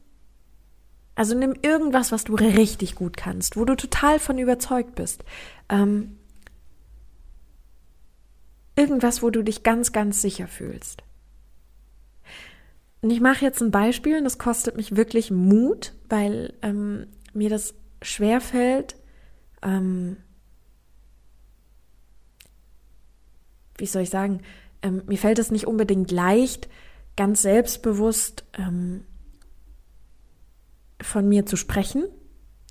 Also 1.14 1.36
nimm 1.36 1.54
irgendwas, 1.62 2.12
was 2.12 2.24
du 2.24 2.34
richtig 2.34 2.94
gut 2.94 3.16
kannst, 3.16 3.56
wo 3.56 3.64
du 3.64 3.74
total 3.74 4.18
von 4.18 4.38
überzeugt 4.38 4.94
bist. 4.94 5.24
Ähm, 5.68 6.17
Irgendwas, 8.78 9.24
wo 9.24 9.30
du 9.30 9.42
dich 9.42 9.64
ganz, 9.64 9.90
ganz 9.90 10.22
sicher 10.22 10.46
fühlst. 10.46 11.02
Und 13.00 13.10
ich 13.10 13.20
mache 13.20 13.44
jetzt 13.44 13.60
ein 13.60 13.72
Beispiel 13.72 14.16
und 14.16 14.22
das 14.22 14.38
kostet 14.38 14.76
mich 14.76 14.94
wirklich 14.94 15.32
Mut, 15.32 15.94
weil 16.08 16.54
ähm, 16.62 17.08
mir 17.32 17.50
das 17.50 17.74
schwer 18.02 18.40
fällt, 18.40 18.94
ähm, 19.62 20.18
wie 23.78 23.86
soll 23.86 24.02
ich 24.02 24.10
sagen, 24.10 24.42
ähm, 24.82 25.02
mir 25.06 25.18
fällt 25.18 25.40
es 25.40 25.50
nicht 25.50 25.66
unbedingt 25.66 26.12
leicht, 26.12 26.68
ganz 27.16 27.42
selbstbewusst 27.42 28.44
ähm, 28.56 29.02
von 31.02 31.28
mir 31.28 31.46
zu 31.46 31.56
sprechen. 31.56 32.04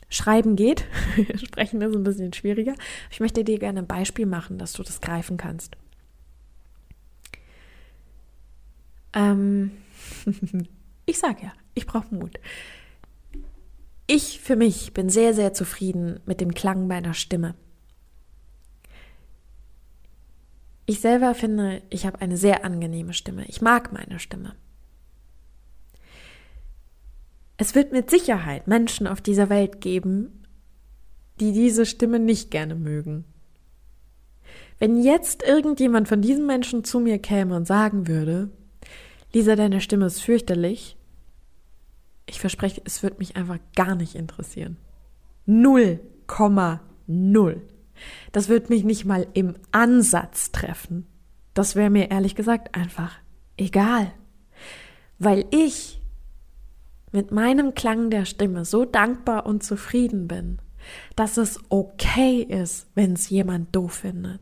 Schreiben 0.08 0.56
geht, 0.56 0.86
sprechen 1.36 1.82
ist 1.82 1.94
ein 1.94 2.06
bisschen 2.06 2.32
schwieriger. 2.32 2.76
Ich 3.12 3.20
möchte 3.20 3.44
dir 3.44 3.60
gerne 3.60 3.80
ein 3.80 3.88
Beispiel 3.88 4.26
machen, 4.26 4.58
dass 4.58 4.72
du 4.72 4.84
das 4.84 5.02
greifen 5.02 5.36
kannst. 5.36 5.76
Ähm, 9.18 9.72
ich 11.06 11.18
sag 11.18 11.42
ja, 11.42 11.52
ich 11.74 11.88
brauche 11.88 12.14
Mut. 12.14 12.40
Ich 14.06 14.40
für 14.40 14.56
mich 14.56 14.94
bin 14.94 15.10
sehr, 15.10 15.34
sehr 15.34 15.54
zufrieden 15.54 16.20
mit 16.26 16.40
dem 16.40 16.54
Klang 16.54 16.88
meiner 16.88 17.14
Stimme. 17.14 17.56
Ich 20.86 21.02
selber 21.02 21.36
finde, 21.36 21.82
ich 21.90 22.06
habe 22.06 22.22
eine 22.22 22.38
sehr 22.38 22.64
angenehme 22.64 23.14
Stimme. 23.14 23.44
Ich 23.48 23.62
mag 23.62 23.92
meine 23.92 24.20
Stimme. 24.20 24.56
Es 27.58 27.76
wird 27.76 27.92
mit 27.92 28.10
Sicherheit 28.10 28.68
Menschen 28.68 29.08
auf 29.08 29.20
dieser 29.20 29.50
Welt 29.50 29.82
geben, 29.82 30.44
die 31.40 31.52
diese 31.52 31.86
Stimme 31.86 32.20
nicht 32.20 32.52
gerne 32.52 32.76
mögen. 32.76 33.26
Wenn 34.80 35.02
jetzt 35.02 35.44
irgendjemand 35.44 36.08
von 36.08 36.22
diesen 36.22 36.46
Menschen 36.46 36.84
zu 36.84 37.00
mir 37.00 37.18
käme 37.18 37.56
und 37.56 37.66
sagen 37.66 38.08
würde, 38.08 38.52
Lisa, 39.34 39.56
deine 39.56 39.82
Stimme 39.82 40.06
ist 40.06 40.22
fürchterlich. 40.22 40.98
Ich 42.26 42.40
verspreche, 42.40 42.82
es 42.86 43.04
wird 43.04 43.20
mich 43.20 43.36
einfach 43.36 43.60
gar 43.76 43.96
nicht 43.96 44.16
interessieren. 44.16 44.78
Null 45.46 46.00
Komma 46.28 46.82
null. 47.08 47.62
Das 48.32 48.50
wird 48.50 48.70
mich 48.70 48.84
nicht 48.84 49.06
mal 49.06 49.28
im 49.34 49.56
Ansatz 49.72 50.52
treffen. 50.52 51.08
Das 51.54 51.76
wäre 51.76 51.90
mir 51.90 52.12
ehrlich 52.12 52.36
gesagt 52.36 52.76
einfach 52.76 53.18
egal. 53.56 54.12
Weil 55.18 55.46
ich 55.50 56.00
mit 57.12 57.32
meinem 57.32 57.74
Klang 57.74 58.10
der 58.10 58.26
Stimme 58.26 58.66
so 58.66 58.86
dankbar 58.86 59.46
und 59.46 59.64
zufrieden 59.64 60.28
bin, 60.28 60.60
dass 61.16 61.38
es 61.38 61.60
okay 61.70 62.42
ist, 62.42 62.88
wenn 62.94 63.14
es 63.14 63.30
jemand 63.30 63.76
doof 63.76 63.94
findet. 63.94 64.42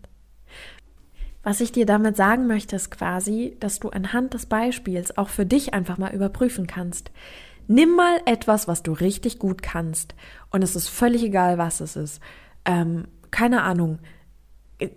Was 1.46 1.62
ich 1.62 1.72
dir 1.72 1.86
damit 1.86 2.18
sagen 2.18 2.48
möchte, 2.48 2.76
ist 2.76 2.90
quasi, 2.90 3.56
dass 3.60 3.80
du 3.80 3.90
anhand 3.90 4.34
des 4.34 4.48
Beispiels 4.48 5.16
auch 5.16 5.30
für 5.30 5.46
dich 5.46 5.76
einfach 5.76 6.00
mal 6.00 6.12
überprüfen 6.12 6.66
kannst. 6.66 7.12
Nimm 7.68 7.96
mal 7.96 8.20
etwas, 8.26 8.68
was 8.68 8.82
du 8.82 8.94
richtig 8.94 9.38
gut 9.38 9.62
kannst, 9.62 10.16
und 10.50 10.64
es 10.64 10.76
ist 10.76 10.90
völlig 10.90 11.22
egal, 11.22 11.60
was 11.60 11.82
es 11.82 11.96
ist. 11.98 12.20
Ähm, 12.66 13.08
keine 13.30 13.62
Ahnung, 13.62 14.00
äh, 14.80 14.90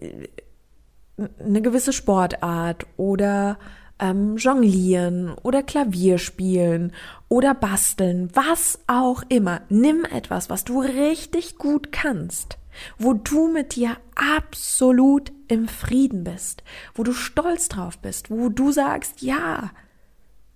eine 1.38 1.60
gewisse 1.60 1.92
Sportart 1.92 2.86
oder 2.96 3.58
ähm, 3.98 4.38
Jonglieren 4.38 5.34
oder 5.42 5.62
Klavier 5.62 6.16
spielen 6.16 6.92
oder 7.28 7.52
basteln, 7.52 8.30
was 8.32 8.78
auch 8.86 9.22
immer. 9.28 9.60
Nimm 9.68 10.06
etwas, 10.06 10.48
was 10.48 10.64
du 10.64 10.80
richtig 10.80 11.58
gut 11.58 11.92
kannst 11.92 12.56
wo 12.98 13.14
du 13.14 13.48
mit 13.48 13.76
dir 13.76 13.96
absolut 14.14 15.32
im 15.48 15.68
Frieden 15.68 16.24
bist, 16.24 16.62
wo 16.94 17.02
du 17.02 17.12
stolz 17.12 17.68
drauf 17.68 17.98
bist, 17.98 18.30
wo 18.30 18.48
du 18.48 18.72
sagst, 18.72 19.22
ja, 19.22 19.70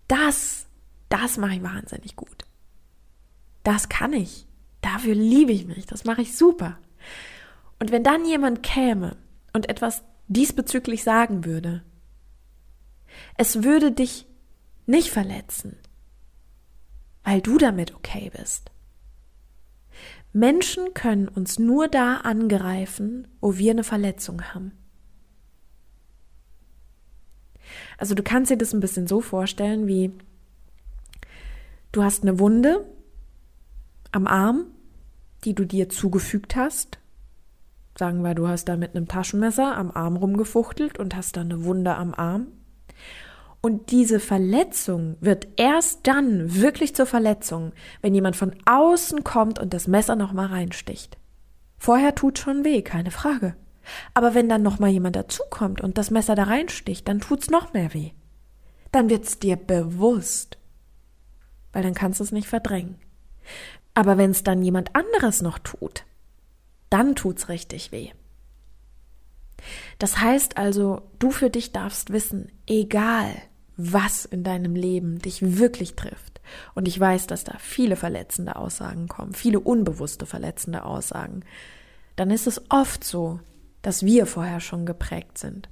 das, 0.08 0.66
das 1.08 1.36
mache 1.36 1.54
ich 1.54 1.62
wahnsinnig 1.62 2.16
gut. 2.16 2.44
Das 3.62 3.88
kann 3.88 4.12
ich. 4.12 4.46
Dafür 4.80 5.14
liebe 5.14 5.52
ich 5.52 5.66
mich. 5.66 5.86
Das 5.86 6.04
mache 6.04 6.22
ich 6.22 6.36
super. 6.36 6.78
Und 7.78 7.92
wenn 7.92 8.02
dann 8.02 8.24
jemand 8.24 8.62
käme 8.62 9.16
und 9.52 9.68
etwas 9.68 10.02
diesbezüglich 10.28 11.02
sagen 11.02 11.44
würde, 11.44 11.82
es 13.36 13.62
würde 13.62 13.92
dich 13.92 14.26
nicht 14.86 15.10
verletzen, 15.10 15.76
weil 17.24 17.40
du 17.40 17.58
damit 17.58 17.94
okay 17.94 18.30
bist. 18.36 18.71
Menschen 20.32 20.94
können 20.94 21.28
uns 21.28 21.58
nur 21.58 21.88
da 21.88 22.18
angreifen, 22.18 23.28
wo 23.40 23.56
wir 23.58 23.72
eine 23.72 23.84
Verletzung 23.84 24.42
haben. 24.54 24.72
Also 27.98 28.14
du 28.14 28.22
kannst 28.22 28.50
dir 28.50 28.56
das 28.56 28.72
ein 28.72 28.80
bisschen 28.80 29.06
so 29.06 29.20
vorstellen, 29.20 29.86
wie 29.86 30.12
du 31.92 32.02
hast 32.02 32.22
eine 32.22 32.38
Wunde 32.38 32.86
am 34.10 34.26
Arm 34.26 34.66
die 35.44 35.54
du 35.54 35.66
dir 35.66 35.88
zugefügt 35.88 36.56
hast. 36.56 36.98
Sagen 37.98 38.22
wir, 38.22 38.34
du 38.34 38.48
hast 38.48 38.66
da 38.66 38.76
mit 38.76 38.94
einem 38.94 39.08
Taschenmesser 39.08 39.76
am 39.76 39.90
Arm 39.90 40.16
rumgefuchtelt 40.16 40.98
und 40.98 41.14
hast 41.14 41.36
da 41.36 41.42
eine 41.42 41.64
Wunde 41.64 41.94
am 41.94 42.14
Arm. 42.14 42.46
Und 43.64 43.92
diese 43.92 44.18
Verletzung 44.18 45.16
wird 45.20 45.46
erst 45.56 46.00
dann 46.08 46.56
wirklich 46.56 46.96
zur 46.96 47.06
Verletzung, 47.06 47.72
wenn 48.00 48.12
jemand 48.12 48.34
von 48.34 48.56
außen 48.66 49.22
kommt 49.22 49.60
und 49.60 49.72
das 49.72 49.86
Messer 49.86 50.16
nochmal 50.16 50.46
reinsticht. 50.46 51.16
Vorher 51.78 52.16
tut 52.16 52.40
schon 52.40 52.64
weh, 52.64 52.82
keine 52.82 53.12
Frage. 53.12 53.54
Aber 54.14 54.34
wenn 54.34 54.48
dann 54.48 54.62
nochmal 54.62 54.90
jemand 54.90 55.14
dazukommt 55.14 55.80
und 55.80 55.96
das 55.96 56.10
Messer 56.10 56.34
da 56.34 56.44
reinsticht, 56.44 57.06
dann 57.06 57.20
tut's 57.20 57.50
noch 57.50 57.72
mehr 57.72 57.94
weh. 57.94 58.10
Dann 58.90 59.08
wird's 59.08 59.38
dir 59.38 59.54
bewusst. 59.54 60.58
Weil 61.72 61.84
dann 61.84 61.94
kannst 61.94 62.18
du 62.18 62.24
es 62.24 62.32
nicht 62.32 62.48
verdrängen. 62.48 62.98
Aber 63.94 64.18
wenn 64.18 64.32
es 64.32 64.42
dann 64.42 64.62
jemand 64.62 64.96
anderes 64.96 65.40
noch 65.40 65.60
tut, 65.60 66.04
dann 66.90 67.14
tut's 67.14 67.48
richtig 67.48 67.92
weh. 67.92 68.10
Das 70.00 70.18
heißt 70.18 70.56
also, 70.56 71.02
du 71.20 71.30
für 71.30 71.48
dich 71.48 71.70
darfst 71.70 72.12
wissen, 72.12 72.50
egal 72.66 73.32
was 73.76 74.24
in 74.24 74.44
deinem 74.44 74.74
Leben 74.74 75.18
dich 75.18 75.58
wirklich 75.58 75.94
trifft, 75.94 76.32
und 76.74 76.88
ich 76.88 76.98
weiß, 76.98 77.26
dass 77.26 77.44
da 77.44 77.56
viele 77.58 77.96
verletzende 77.96 78.56
Aussagen 78.56 79.08
kommen, 79.08 79.34
viele 79.34 79.60
unbewusste 79.60 80.26
verletzende 80.26 80.84
Aussagen, 80.84 81.44
dann 82.16 82.30
ist 82.30 82.46
es 82.46 82.62
oft 82.70 83.04
so, 83.04 83.40
dass 83.82 84.04
wir 84.04 84.26
vorher 84.26 84.60
schon 84.60 84.86
geprägt 84.86 85.38
sind. 85.38 85.68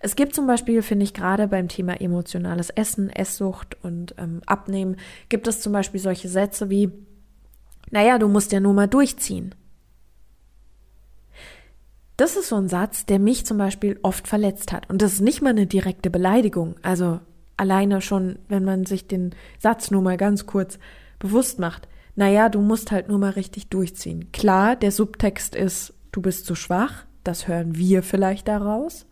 Es 0.00 0.16
gibt 0.16 0.34
zum 0.34 0.46
Beispiel, 0.46 0.82
finde 0.82 1.04
ich, 1.04 1.14
gerade 1.14 1.46
beim 1.46 1.68
Thema 1.68 2.00
emotionales 2.00 2.70
Essen, 2.70 3.08
Esssucht 3.08 3.76
und 3.84 4.14
ähm, 4.18 4.40
Abnehmen, 4.46 4.96
gibt 5.28 5.46
es 5.46 5.60
zum 5.60 5.72
Beispiel 5.72 6.00
solche 6.00 6.28
Sätze 6.28 6.70
wie, 6.70 6.90
naja, 7.90 8.18
du 8.18 8.28
musst 8.28 8.52
ja 8.52 8.60
nur 8.60 8.74
mal 8.74 8.88
durchziehen. 8.88 9.54
Das 12.16 12.36
ist 12.36 12.48
so 12.48 12.56
ein 12.56 12.68
Satz, 12.68 13.06
der 13.06 13.18
mich 13.18 13.46
zum 13.46 13.58
Beispiel 13.58 13.98
oft 14.02 14.28
verletzt 14.28 14.72
hat. 14.72 14.90
Und 14.90 15.00
das 15.00 15.14
ist 15.14 15.20
nicht 15.20 15.40
mal 15.40 15.50
eine 15.50 15.66
direkte 15.66 16.10
Beleidigung. 16.10 16.74
Also 16.82 17.20
alleine 17.60 18.00
schon, 18.00 18.38
wenn 18.48 18.64
man 18.64 18.86
sich 18.86 19.06
den 19.06 19.34
Satz 19.58 19.90
nur 19.90 20.02
mal 20.02 20.16
ganz 20.16 20.46
kurz 20.46 20.78
bewusst 21.18 21.58
macht. 21.58 21.88
Naja, 22.16 22.48
du 22.48 22.60
musst 22.60 22.90
halt 22.90 23.08
nur 23.08 23.18
mal 23.18 23.30
richtig 23.30 23.68
durchziehen. 23.68 24.32
Klar, 24.32 24.76
der 24.76 24.90
Subtext 24.90 25.54
ist, 25.54 25.94
du 26.10 26.22
bist 26.22 26.46
zu 26.46 26.54
schwach. 26.54 27.04
Das 27.22 27.46
hören 27.46 27.76
wir 27.76 28.02
vielleicht 28.02 28.48
daraus. 28.48 29.06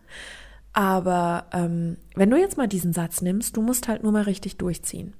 Aber 0.73 1.45
ähm, 1.53 1.97
wenn 2.15 2.29
du 2.29 2.37
jetzt 2.37 2.57
mal 2.57 2.67
diesen 2.67 2.91
Satz 2.91 3.21
nimmst, 3.21 3.55
du 3.55 3.61
musst 3.61 3.87
halt 3.87 4.03
nur 4.03 4.11
mal 4.11 4.23
richtig 4.23 4.57
durchziehen. 4.57 5.13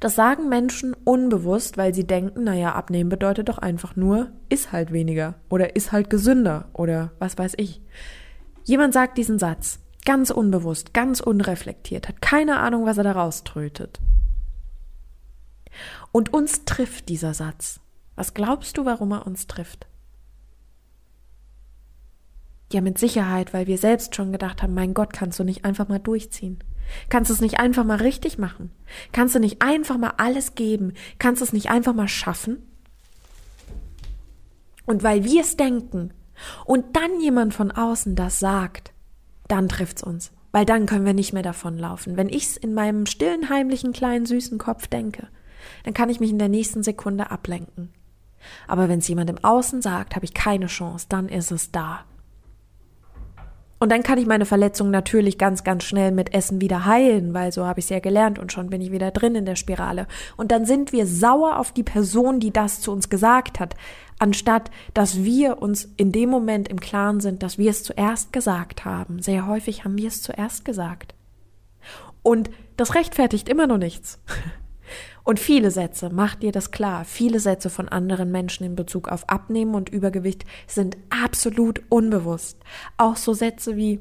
Das 0.00 0.14
sagen 0.14 0.48
Menschen 0.48 0.94
unbewusst, 1.04 1.78
weil 1.78 1.94
sie 1.94 2.06
denken, 2.06 2.44
naja, 2.44 2.74
abnehmen 2.74 3.08
bedeutet 3.08 3.48
doch 3.48 3.58
einfach 3.58 3.96
nur, 3.96 4.30
ist 4.48 4.72
halt 4.72 4.92
weniger 4.92 5.34
oder 5.48 5.76
ist 5.76 5.92
halt 5.92 6.10
gesünder 6.10 6.68
oder 6.72 7.12
was 7.18 7.38
weiß 7.38 7.54
ich. 7.56 7.80
Jemand 8.64 8.92
sagt 8.92 9.18
diesen 9.18 9.38
Satz, 9.38 9.81
ganz 10.04 10.30
unbewusst, 10.30 10.94
ganz 10.94 11.20
unreflektiert, 11.20 12.08
hat 12.08 12.20
keine 12.20 12.58
Ahnung, 12.60 12.86
was 12.86 12.98
er 12.98 13.04
da 13.04 13.12
rauströtet. 13.12 14.00
Und 16.10 16.32
uns 16.32 16.64
trifft 16.64 17.08
dieser 17.08 17.34
Satz. 17.34 17.80
Was 18.14 18.34
glaubst 18.34 18.76
du, 18.76 18.84
warum 18.84 19.12
er 19.12 19.26
uns 19.26 19.46
trifft? 19.46 19.86
Ja, 22.72 22.80
mit 22.80 22.98
Sicherheit, 22.98 23.52
weil 23.52 23.66
wir 23.66 23.78
selbst 23.78 24.14
schon 24.14 24.32
gedacht 24.32 24.62
haben, 24.62 24.74
mein 24.74 24.94
Gott, 24.94 25.12
kannst 25.12 25.38
du 25.38 25.44
nicht 25.44 25.64
einfach 25.64 25.88
mal 25.88 25.98
durchziehen? 25.98 26.58
Kannst 27.08 27.30
du 27.30 27.34
es 27.34 27.40
nicht 27.40 27.58
einfach 27.58 27.84
mal 27.84 27.98
richtig 27.98 28.38
machen? 28.38 28.70
Kannst 29.12 29.34
du 29.34 29.38
nicht 29.38 29.62
einfach 29.62 29.98
mal 29.98 30.14
alles 30.16 30.54
geben? 30.54 30.94
Kannst 31.18 31.40
du 31.40 31.44
es 31.44 31.52
nicht 31.52 31.70
einfach 31.70 31.94
mal 31.94 32.08
schaffen? 32.08 32.66
Und 34.84 35.02
weil 35.02 35.24
wir 35.24 35.42
es 35.42 35.56
denken 35.56 36.12
und 36.64 36.96
dann 36.96 37.20
jemand 37.20 37.54
von 37.54 37.70
außen 37.70 38.16
das 38.16 38.40
sagt, 38.40 38.92
dann 39.48 39.68
trifft's 39.68 40.02
uns. 40.02 40.32
Weil 40.52 40.66
dann 40.66 40.86
können 40.86 41.06
wir 41.06 41.14
nicht 41.14 41.32
mehr 41.32 41.42
davonlaufen. 41.42 42.16
Wenn 42.16 42.28
ich's 42.28 42.56
in 42.56 42.74
meinem 42.74 43.06
stillen, 43.06 43.48
heimlichen, 43.48 43.92
kleinen, 43.92 44.26
süßen 44.26 44.58
Kopf 44.58 44.86
denke, 44.86 45.28
dann 45.84 45.94
kann 45.94 46.10
ich 46.10 46.20
mich 46.20 46.30
in 46.30 46.38
der 46.38 46.48
nächsten 46.48 46.82
Sekunde 46.82 47.30
ablenken. 47.30 47.90
Aber 48.66 48.88
wenn 48.88 48.98
es 48.98 49.08
jemand 49.08 49.30
im 49.30 49.42
Außen 49.42 49.80
sagt, 49.82 50.14
habe 50.14 50.24
ich 50.24 50.34
keine 50.34 50.66
Chance, 50.66 51.06
dann 51.08 51.28
ist 51.28 51.52
es 51.52 51.70
da. 51.70 52.04
Und 53.82 53.90
dann 53.90 54.04
kann 54.04 54.16
ich 54.16 54.26
meine 54.26 54.46
Verletzung 54.46 54.92
natürlich 54.92 55.38
ganz, 55.38 55.64
ganz 55.64 55.82
schnell 55.82 56.12
mit 56.12 56.32
Essen 56.32 56.60
wieder 56.60 56.84
heilen, 56.84 57.34
weil 57.34 57.50
so 57.50 57.66
habe 57.66 57.80
ich 57.80 57.86
es 57.86 57.90
ja 57.90 57.98
gelernt 57.98 58.38
und 58.38 58.52
schon 58.52 58.70
bin 58.70 58.80
ich 58.80 58.92
wieder 58.92 59.10
drin 59.10 59.34
in 59.34 59.44
der 59.44 59.56
Spirale. 59.56 60.06
Und 60.36 60.52
dann 60.52 60.66
sind 60.66 60.92
wir 60.92 61.04
sauer 61.04 61.58
auf 61.58 61.72
die 61.72 61.82
Person, 61.82 62.38
die 62.38 62.52
das 62.52 62.80
zu 62.80 62.92
uns 62.92 63.10
gesagt 63.10 63.58
hat, 63.58 63.74
anstatt 64.20 64.70
dass 64.94 65.24
wir 65.24 65.60
uns 65.60 65.88
in 65.96 66.12
dem 66.12 66.30
Moment 66.30 66.68
im 66.68 66.78
Klaren 66.78 67.18
sind, 67.18 67.42
dass 67.42 67.58
wir 67.58 67.72
es 67.72 67.82
zuerst 67.82 68.32
gesagt 68.32 68.84
haben. 68.84 69.20
Sehr 69.20 69.48
häufig 69.48 69.82
haben 69.82 69.98
wir 69.98 70.06
es 70.06 70.22
zuerst 70.22 70.64
gesagt. 70.64 71.16
Und 72.22 72.50
das 72.76 72.94
rechtfertigt 72.94 73.48
immer 73.48 73.66
noch 73.66 73.78
nichts. 73.78 74.20
Und 75.24 75.38
viele 75.38 75.70
Sätze, 75.70 76.10
macht 76.10 76.42
dir 76.42 76.52
das 76.52 76.70
klar, 76.70 77.04
viele 77.04 77.38
Sätze 77.38 77.70
von 77.70 77.88
anderen 77.88 78.30
Menschen 78.30 78.64
in 78.64 78.74
Bezug 78.74 79.08
auf 79.08 79.28
Abnehmen 79.28 79.74
und 79.74 79.88
Übergewicht 79.88 80.44
sind 80.66 80.96
absolut 81.10 81.82
unbewusst. 81.88 82.58
Auch 82.96 83.16
so 83.16 83.32
Sätze 83.32 83.76
wie, 83.76 84.00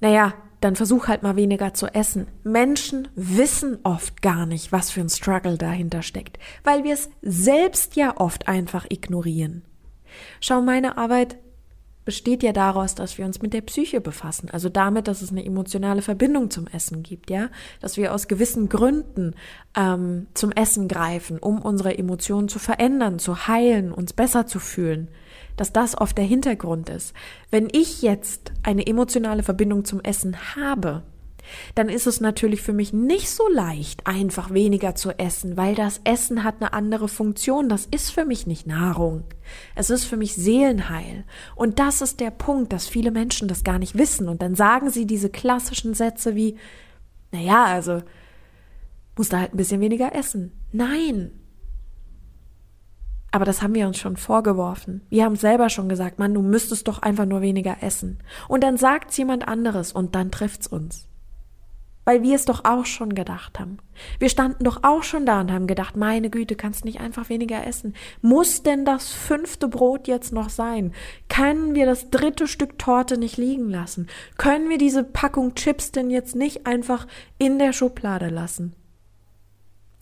naja, 0.00 0.34
dann 0.60 0.74
versuch 0.74 1.06
halt 1.06 1.22
mal 1.22 1.36
weniger 1.36 1.74
zu 1.74 1.86
essen. 1.86 2.26
Menschen 2.42 3.08
wissen 3.14 3.78
oft 3.84 4.22
gar 4.22 4.46
nicht, 4.46 4.72
was 4.72 4.90
für 4.90 5.00
ein 5.00 5.08
Struggle 5.08 5.56
dahinter 5.56 6.02
steckt, 6.02 6.38
weil 6.64 6.82
wir 6.82 6.94
es 6.94 7.10
selbst 7.22 7.94
ja 7.94 8.16
oft 8.16 8.48
einfach 8.48 8.86
ignorieren. 8.88 9.64
Schau, 10.40 10.62
meine 10.62 10.96
Arbeit 10.96 11.38
besteht 12.08 12.42
ja 12.42 12.54
daraus, 12.54 12.94
dass 12.94 13.18
wir 13.18 13.26
uns 13.26 13.42
mit 13.42 13.52
der 13.52 13.60
Psyche 13.60 14.00
befassen, 14.00 14.48
also 14.50 14.70
damit, 14.70 15.08
dass 15.08 15.20
es 15.20 15.30
eine 15.30 15.44
emotionale 15.44 16.00
Verbindung 16.00 16.48
zum 16.48 16.66
Essen 16.66 17.02
gibt, 17.02 17.28
ja, 17.28 17.50
dass 17.82 17.98
wir 17.98 18.14
aus 18.14 18.28
gewissen 18.28 18.70
Gründen 18.70 19.34
ähm, 19.76 20.26
zum 20.32 20.50
Essen 20.52 20.88
greifen, 20.88 21.38
um 21.38 21.60
unsere 21.60 21.98
Emotionen 21.98 22.48
zu 22.48 22.58
verändern, 22.58 23.18
zu 23.18 23.46
heilen, 23.46 23.92
uns 23.92 24.14
besser 24.14 24.46
zu 24.46 24.58
fühlen, 24.58 25.08
dass 25.58 25.74
das 25.74 25.98
oft 25.98 26.16
der 26.16 26.24
Hintergrund 26.24 26.88
ist. 26.88 27.12
Wenn 27.50 27.68
ich 27.70 28.00
jetzt 28.00 28.52
eine 28.62 28.86
emotionale 28.86 29.42
Verbindung 29.42 29.84
zum 29.84 30.00
Essen 30.00 30.56
habe, 30.56 31.02
dann 31.74 31.88
ist 31.88 32.06
es 32.06 32.20
natürlich 32.20 32.62
für 32.62 32.72
mich 32.72 32.92
nicht 32.92 33.30
so 33.30 33.48
leicht, 33.48 34.06
einfach 34.06 34.52
weniger 34.52 34.94
zu 34.94 35.10
essen, 35.18 35.56
weil 35.56 35.74
das 35.74 36.00
Essen 36.04 36.44
hat 36.44 36.56
eine 36.60 36.72
andere 36.72 37.08
Funktion. 37.08 37.68
Das 37.68 37.86
ist 37.86 38.10
für 38.10 38.24
mich 38.24 38.46
nicht 38.46 38.66
Nahrung. 38.66 39.24
Es 39.74 39.90
ist 39.90 40.04
für 40.04 40.16
mich 40.16 40.34
Seelenheil. 40.34 41.24
Und 41.54 41.78
das 41.78 42.02
ist 42.02 42.20
der 42.20 42.30
Punkt, 42.30 42.72
dass 42.72 42.86
viele 42.86 43.10
Menschen 43.10 43.48
das 43.48 43.64
gar 43.64 43.78
nicht 43.78 43.96
wissen. 43.96 44.28
Und 44.28 44.42
dann 44.42 44.54
sagen 44.54 44.90
sie 44.90 45.06
diese 45.06 45.30
klassischen 45.30 45.94
Sätze 45.94 46.34
wie, 46.34 46.56
na 47.32 47.40
ja, 47.40 47.64
also, 47.64 48.02
musst 49.16 49.32
du 49.32 49.38
halt 49.38 49.52
ein 49.52 49.56
bisschen 49.56 49.80
weniger 49.80 50.14
essen. 50.14 50.52
Nein. 50.72 51.32
Aber 53.30 53.44
das 53.44 53.60
haben 53.60 53.74
wir 53.74 53.86
uns 53.86 53.98
schon 53.98 54.16
vorgeworfen. 54.16 55.02
Wir 55.10 55.24
haben 55.24 55.36
selber 55.36 55.68
schon 55.68 55.88
gesagt, 55.88 56.18
Mann, 56.18 56.32
du 56.32 56.40
müsstest 56.40 56.88
doch 56.88 57.02
einfach 57.02 57.26
nur 57.26 57.42
weniger 57.42 57.82
essen. 57.82 58.18
Und 58.48 58.64
dann 58.64 58.78
sagt's 58.78 59.16
jemand 59.18 59.46
anderes 59.46 59.92
und 59.92 60.14
dann 60.14 60.30
trifft's 60.30 60.66
uns 60.66 61.07
weil 62.08 62.22
wir 62.22 62.36
es 62.36 62.46
doch 62.46 62.64
auch 62.64 62.86
schon 62.86 63.14
gedacht 63.14 63.60
haben. 63.60 63.76
Wir 64.18 64.30
standen 64.30 64.64
doch 64.64 64.82
auch 64.82 65.02
schon 65.02 65.26
da 65.26 65.42
und 65.42 65.52
haben 65.52 65.66
gedacht, 65.66 65.94
meine 65.94 66.30
Güte, 66.30 66.56
kannst 66.56 66.86
nicht 66.86 67.00
einfach 67.00 67.28
weniger 67.28 67.66
essen. 67.66 67.94
Muss 68.22 68.62
denn 68.62 68.86
das 68.86 69.12
fünfte 69.12 69.68
Brot 69.68 70.08
jetzt 70.08 70.32
noch 70.32 70.48
sein? 70.48 70.94
Können 71.28 71.74
wir 71.74 71.84
das 71.84 72.08
dritte 72.08 72.46
Stück 72.48 72.78
Torte 72.78 73.18
nicht 73.18 73.36
liegen 73.36 73.68
lassen? 73.68 74.06
Können 74.38 74.70
wir 74.70 74.78
diese 74.78 75.04
Packung 75.04 75.54
Chips 75.54 75.92
denn 75.92 76.08
jetzt 76.08 76.34
nicht 76.34 76.66
einfach 76.66 77.06
in 77.36 77.58
der 77.58 77.74
Schublade 77.74 78.30
lassen? 78.30 78.74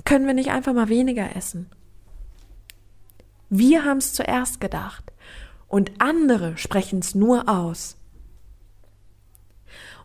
Können 0.04 0.28
wir 0.28 0.34
nicht 0.34 0.52
einfach 0.52 0.74
mal 0.74 0.88
weniger 0.88 1.34
essen? 1.34 1.68
Wir 3.50 3.84
haben 3.84 3.98
es 3.98 4.14
zuerst 4.14 4.60
gedacht 4.60 5.12
und 5.66 5.90
andere 5.98 6.56
sprechen 6.56 7.00
es 7.00 7.16
nur 7.16 7.48
aus. 7.48 7.96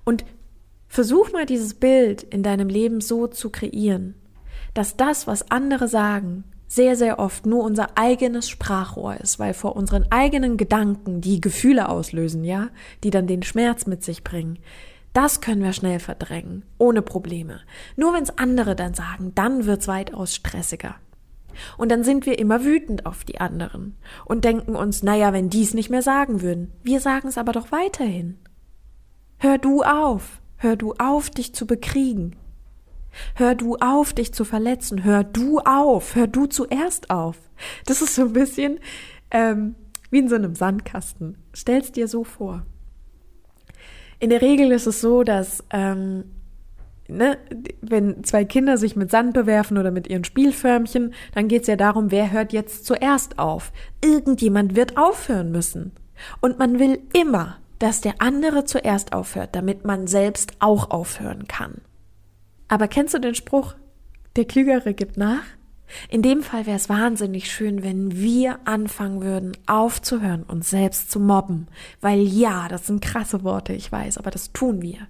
Und 0.04 0.26
Versuch 0.92 1.32
mal 1.32 1.46
dieses 1.46 1.76
Bild 1.76 2.22
in 2.22 2.44
deinem 2.44 2.68
Leben 2.68 3.00
so 3.00 3.26
zu 3.26 3.50
kreieren, 3.50 4.14
dass 4.74 4.98
das, 4.98 5.26
was 5.26 5.50
andere 5.50 5.88
sagen, 5.88 6.44
sehr, 6.68 6.98
sehr 6.98 7.18
oft 7.18 7.46
nur 7.46 7.64
unser 7.64 7.98
eigenes 7.98 8.50
Sprachrohr 8.50 9.16
ist, 9.16 9.40
weil 9.40 9.54
vor 9.54 9.78
unseren 9.78 10.12
eigenen 10.12 10.58
Gedanken, 10.58 11.22
die 11.22 11.40
Gefühle 11.40 11.88
auslösen, 11.88 12.44
ja, 12.44 12.68
die 13.06 13.10
dann 13.10 13.26
den 13.26 13.42
Schmerz 13.42 13.88
mit 13.88 14.04
sich 14.04 14.26
bringen, 14.26 14.60
das 15.14 15.40
können 15.40 15.64
wir 15.64 15.72
schnell 15.72 16.00
verdrängen, 16.02 16.66
ohne 16.78 17.02
Probleme. 17.02 17.62
Nur 17.96 18.14
wenn 18.14 18.24
es 18.24 18.38
andere 18.38 18.76
dann 18.76 18.94
sagen, 18.94 19.32
dann 19.34 19.66
wird's 19.66 19.88
weitaus 19.88 20.36
stressiger. 20.36 20.96
Und 21.78 21.90
dann 21.90 22.04
sind 22.04 22.26
wir 22.26 22.38
immer 22.38 22.66
wütend 22.66 23.06
auf 23.06 23.24
die 23.24 23.40
anderen 23.40 23.96
und 24.26 24.44
denken 24.44 24.76
uns, 24.76 25.04
naja, 25.04 25.32
wenn 25.32 25.50
die 25.50 25.64
es 25.64 25.74
nicht 25.74 25.90
mehr 25.90 26.02
sagen 26.02 26.42
würden, 26.42 26.74
wir 26.84 27.00
sagen 27.00 27.30
es 27.30 27.38
aber 27.38 27.54
doch 27.54 27.72
weiterhin. 27.72 28.40
Hör 29.38 29.58
du 29.58 29.84
auf. 29.84 30.41
Hör 30.62 30.76
du 30.76 30.94
auf, 31.00 31.32
dich 31.32 31.56
zu 31.56 31.66
bekriegen. 31.66 32.36
Hör 33.34 33.56
du 33.56 33.78
auf, 33.78 34.14
dich 34.14 34.32
zu 34.32 34.46
verletzen. 34.46 35.04
Hör 35.04 35.24
du 35.24 35.58
auf. 35.58 36.14
Hör 36.14 36.28
du 36.28 36.46
zuerst 36.46 37.10
auf. 37.10 37.36
Das 37.88 38.04
ist 38.04 38.14
so 38.14 38.22
ein 38.22 38.34
bisschen 38.34 38.80
ähm, 39.32 39.74
wie 40.12 40.20
in 40.20 40.30
so 40.30 40.36
einem 40.36 40.54
Sandkasten. 40.54 41.40
Stell's 41.52 41.92
dir 41.92 42.08
so 42.08 42.24
vor. 42.24 42.64
In 44.20 44.30
der 44.30 44.44
Regel 44.44 44.72
ist 44.72 44.86
es 44.86 45.02
so, 45.02 45.24
dass 45.24 45.64
ähm, 45.72 46.26
ne, 47.08 47.40
wenn 47.82 48.24
zwei 48.24 48.46
Kinder 48.46 48.78
sich 48.78 48.96
mit 48.96 49.10
Sand 49.10 49.34
bewerfen 49.34 49.80
oder 49.80 49.90
mit 49.90 50.08
ihren 50.08 50.26
Spielförmchen, 50.26 51.16
dann 51.34 51.48
geht's 51.48 51.70
ja 51.70 51.76
darum, 51.76 52.12
wer 52.12 52.32
hört 52.32 52.54
jetzt 52.54 52.86
zuerst 52.86 53.40
auf. 53.40 53.72
Irgendjemand 54.04 54.76
wird 54.76 54.96
aufhören 54.96 55.52
müssen. 55.52 55.94
Und 56.40 56.60
man 56.60 56.78
will 56.78 57.00
immer, 57.14 57.58
dass 57.82 58.00
der 58.00 58.22
andere 58.22 58.66
zuerst 58.66 59.12
aufhört, 59.12 59.56
damit 59.56 59.86
man 59.86 60.06
selbst 60.06 60.54
auch 60.60 60.92
aufhören 60.92 61.48
kann. 61.48 61.82
Aber 62.68 62.88
kennst 62.88 63.14
du 63.16 63.20
den 63.20 63.34
Spruch, 63.34 63.74
der 64.36 64.46
Klügere 64.46 64.94
gibt 64.94 65.18
nach? 65.18 65.44
In 66.08 66.22
dem 66.22 66.42
Fall 66.44 66.68
wäre 66.68 66.78
es 66.78 66.90
wahnsinnig 66.90 67.52
schön, 67.52 67.84
wenn 67.84 68.16
wir 68.16 68.60
anfangen 68.66 69.22
würden, 69.22 69.58
aufzuhören, 69.66 70.44
uns 70.44 70.70
selbst 70.70 71.12
zu 71.12 71.20
mobben. 71.20 71.68
Weil 72.00 72.22
ja, 72.22 72.68
das 72.70 72.88
sind 72.88 73.02
krasse 73.02 73.44
Worte, 73.44 73.74
ich 73.74 73.92
weiß, 73.92 74.18
aber 74.20 74.32
das 74.32 74.54
tun 74.54 74.82
wir. 74.82 75.08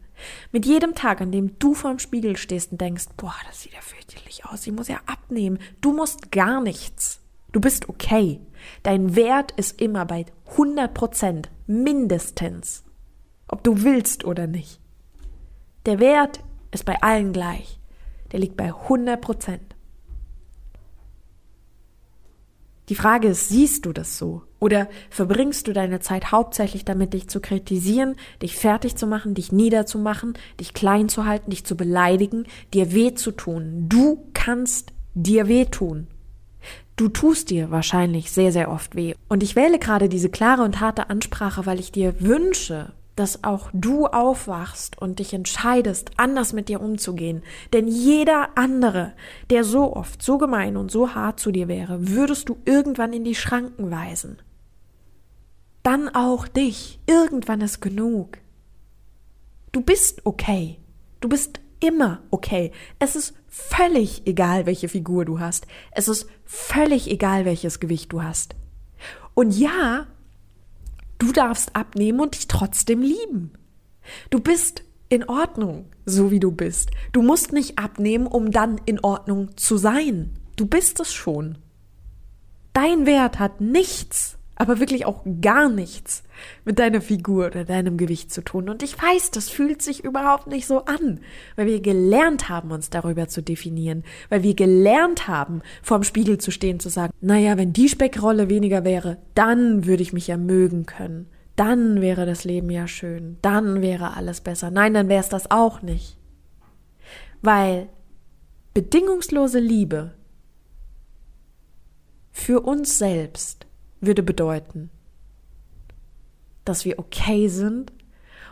Mit 0.52 0.66
jedem 0.66 0.96
Tag, 0.96 1.22
an 1.22 1.32
dem 1.32 1.60
du 1.60 1.74
vorm 1.74 2.00
Spiegel 2.00 2.38
stehst 2.38 2.72
und 2.72 2.82
denkst, 2.82 3.06
boah, 3.18 3.36
das 3.48 3.62
sieht 3.62 3.74
ja 3.74 3.82
fürchterlich 3.82 4.46
aus, 4.46 4.66
ich 4.66 4.74
muss 4.74 4.88
ja 4.88 5.00
abnehmen. 5.06 5.60
Du 5.82 5.94
musst 5.94 6.32
gar 6.32 6.62
nichts. 6.62 7.20
Du 7.52 7.60
bist 7.60 7.90
okay. 7.90 8.40
Dein 8.84 9.16
Wert 9.16 9.52
ist 9.52 9.82
immer 9.82 10.06
bei 10.06 10.26
100 10.52 10.94
Prozent, 10.94 11.50
mindestens. 11.68 12.84
Ob 13.48 13.64
du 13.64 13.84
willst 13.84 14.26
oder 14.26 14.48
nicht. 14.48 14.80
Der 15.86 16.00
Wert 16.00 16.42
ist 16.72 16.86
bei 16.86 17.02
allen 17.02 17.34
gleich. 17.34 17.80
Der 18.32 18.40
liegt 18.40 18.58
bei 18.58 18.68
100 18.68 19.20
Prozent. 19.20 19.76
Die 22.90 22.96
Frage 22.96 23.30
ist, 23.30 23.48
siehst 23.48 23.86
du 23.86 23.94
das 23.94 24.18
so? 24.18 24.44
Oder 24.60 24.90
verbringst 25.10 25.68
du 25.68 25.74
deine 25.74 26.02
Zeit 26.02 26.32
hauptsächlich 26.32 26.84
damit, 26.84 27.14
dich 27.14 27.30
zu 27.30 27.40
kritisieren, 27.40 28.16
dich 28.42 28.58
fertig 28.58 28.96
zu 28.96 29.08
machen, 29.08 29.34
dich 29.34 29.52
niederzumachen, 29.52 30.34
dich 30.60 30.74
klein 30.74 31.08
zu 31.08 31.26
halten, 31.26 31.52
dich 31.52 31.64
zu 31.64 31.78
beleidigen, 31.78 32.46
dir 32.74 32.92
weh 32.92 33.14
zu 33.14 33.32
tun? 33.32 33.86
Du 33.88 34.28
kannst 34.34 34.92
dir 35.14 35.48
weh 35.48 35.66
tun. 35.66 36.08
Du 37.02 37.10
tust 37.10 37.50
dir 37.50 37.72
wahrscheinlich 37.72 38.32
sehr, 38.32 38.52
sehr 38.52 38.70
oft 38.70 38.96
weh. 38.96 39.16
Und 39.28 39.42
ich 39.42 39.56
wähle 39.56 39.80
gerade 39.80 40.08
diese 40.08 40.30
klare 40.30 40.62
und 40.62 40.80
harte 40.82 41.10
Ansprache, 41.10 41.66
weil 41.66 41.80
ich 41.80 41.92
dir 41.92 42.22
wünsche, 42.22 42.94
dass 43.16 43.44
auch 43.44 43.72
du 43.74 44.06
aufwachst 44.06 45.02
und 45.02 45.18
dich 45.18 45.34
entscheidest, 45.34 46.12
anders 46.18 46.54
mit 46.54 46.70
dir 46.70 46.80
umzugehen. 46.80 47.42
Denn 47.74 47.88
jeder 47.88 48.50
andere, 48.56 49.14
der 49.50 49.64
so 49.64 49.96
oft, 49.96 50.22
so 50.22 50.38
gemein 50.38 50.78
und 50.78 50.92
so 50.92 51.16
hart 51.16 51.40
zu 51.40 51.52
dir 51.52 51.68
wäre, 51.68 52.08
würdest 52.10 52.50
du 52.50 52.58
irgendwann 52.66 53.14
in 53.14 53.24
die 53.24 53.34
Schranken 53.34 53.90
weisen. 53.90 54.38
Dann 55.82 56.08
auch 56.08 56.48
dich. 56.48 57.00
Irgendwann 57.08 57.62
ist 57.62 57.82
genug. 57.82 58.38
Du 59.72 59.82
bist 59.82 60.24
okay. 60.24 60.78
Du 61.20 61.30
bist 61.30 61.62
immer 61.82 62.22
okay. 62.32 62.72
Es 63.00 63.16
ist 63.16 63.34
völlig 63.48 64.26
egal, 64.26 64.66
welche 64.66 64.88
Figur 64.88 65.26
du 65.26 65.40
hast. 65.40 65.68
Es 65.92 66.08
ist 66.08 66.28
völlig 66.46 67.12
egal, 67.12 67.44
welches 67.44 67.80
Gewicht 67.80 68.14
du 68.14 68.24
hast. 68.24 68.56
Und 69.34 69.58
ja, 69.58 70.08
Du 71.22 71.32
darfst 71.32 71.76
abnehmen 71.76 72.20
und 72.20 72.34
dich 72.34 72.48
trotzdem 72.48 73.04
lieben. 73.04 73.52
Du 74.32 74.40
bist 74.40 74.82
in 75.08 75.30
Ordnung, 75.30 75.86
so 76.04 76.32
wie 76.32 76.40
du 76.40 76.52
bist. 76.52 76.90
Du 77.12 77.22
musst 77.22 77.54
nicht 77.54 77.78
abnehmen, 77.78 78.26
um 78.26 78.50
dann 78.50 78.82
in 78.86 79.00
Ordnung 79.02 79.56
zu 79.56 79.78
sein. 79.78 80.32
Du 80.56 80.66
bist 80.66 81.00
es 81.00 81.14
schon. 81.14 81.60
Dein 82.74 83.06
Wert 83.06 83.38
hat 83.38 83.62
nichts 83.62 84.40
aber 84.56 84.80
wirklich 84.80 85.06
auch 85.06 85.24
gar 85.42 85.70
nichts 85.70 86.24
mit 86.66 86.78
deiner 86.78 87.02
Figur 87.02 87.48
oder 87.48 87.66
deinem 87.66 87.98
Gewicht 87.98 88.32
zu 88.32 88.44
tun. 88.44 88.70
Und 88.70 88.84
ich 88.84 89.02
weiß, 89.02 89.32
das 89.32 89.50
fühlt 89.50 89.82
sich 89.82 90.04
überhaupt 90.04 90.48
nicht 90.48 90.68
so 90.68 90.86
an, 90.86 91.20
weil 91.56 91.66
wir 91.66 91.82
gelernt 91.82 92.50
haben, 92.50 92.72
uns 92.72 92.90
darüber 92.90 93.28
zu 93.28 93.42
definieren, 93.42 94.04
weil 94.30 94.44
wir 94.44 94.54
gelernt 94.54 95.28
haben, 95.28 95.62
vorm 95.82 96.04
Spiegel 96.04 96.38
zu 96.38 96.52
stehen, 96.52 96.80
zu 96.80 96.90
sagen, 96.90 97.14
naja, 97.22 97.58
wenn 97.58 97.74
die 97.74 97.90
Speckrolle 97.90 98.50
weniger 98.50 98.84
wäre, 98.84 99.18
dann 99.34 99.86
würde 99.86 100.04
ich 100.04 100.14
mich 100.14 100.28
ja 100.28 100.38
mögen 100.38 100.86
können. 100.86 101.28
Dann 101.56 102.02
wäre 102.02 102.26
das 102.26 102.44
Leben 102.44 102.70
ja 102.70 102.88
schön. 102.88 103.38
Dann 103.42 103.82
wäre 103.82 104.16
alles 104.16 104.42
besser. 104.42 104.72
Nein, 104.72 104.94
dann 104.94 105.10
wäre 105.10 105.22
es 105.22 105.30
das 105.30 105.52
auch 105.52 105.82
nicht. 105.82 106.18
Weil 107.42 107.90
bedingungslose 108.74 109.60
Liebe 109.60 110.14
für 112.32 112.62
uns 112.62 112.98
selbst 112.98 113.68
würde 114.02 114.24
bedeuten, 114.24 114.90
dass 116.66 116.86
wir 116.86 117.00
okay 117.00 117.48
sind 117.48 117.92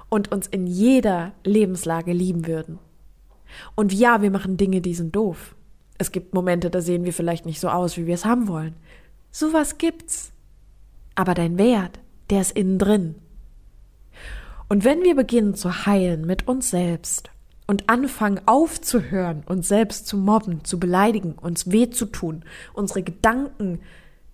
und 0.10 0.32
uns 0.32 0.48
in 0.48 0.68
jeder 0.68 1.34
Lebenslage 1.44 2.14
lieben 2.14 2.48
würden. 2.48 2.80
Und 3.76 3.94
ja, 3.94 4.22
wir 4.22 4.32
machen 4.32 4.58
Dinge, 4.58 4.82
die 4.82 4.94
sind 4.94 5.16
doof. 5.16 5.56
Es 5.98 6.12
gibt 6.12 6.34
Momente, 6.34 6.70
da 6.70 6.82
sehen 6.82 7.04
wir 7.04 7.14
vielleicht 7.14 7.46
nicht 7.46 7.60
so 7.60 7.70
aus, 7.70 7.98
wie 7.98 8.06
wir 8.06 8.14
es 8.14 8.26
haben 8.26 8.48
wollen. 8.48 8.76
Sowas 9.32 9.78
gibt's. 9.78 10.32
Aber 11.16 11.34
dein 11.34 11.58
Wert, 11.58 12.00
der 12.30 12.42
ist 12.42 12.52
innen 12.52 12.80
drin. 12.80 13.16
Und 14.70 14.86
wenn 14.86 15.04
wir 15.04 15.16
beginnen 15.16 15.56
zu 15.56 15.86
heilen 15.86 16.26
mit 16.26 16.48
uns 16.48 16.70
selbst 16.70 17.32
und 17.68 17.90
anfangen 17.90 18.40
aufzuhören, 18.46 19.44
uns 19.48 19.68
selbst 19.68 20.08
zu 20.08 20.16
mobben, 20.16 20.64
zu 20.64 20.80
beleidigen, 20.80 21.34
uns 21.34 21.72
weh 21.72 21.90
zu 21.90 22.06
tun, 22.06 22.46
unsere 22.74 23.04
Gedanken 23.04 23.80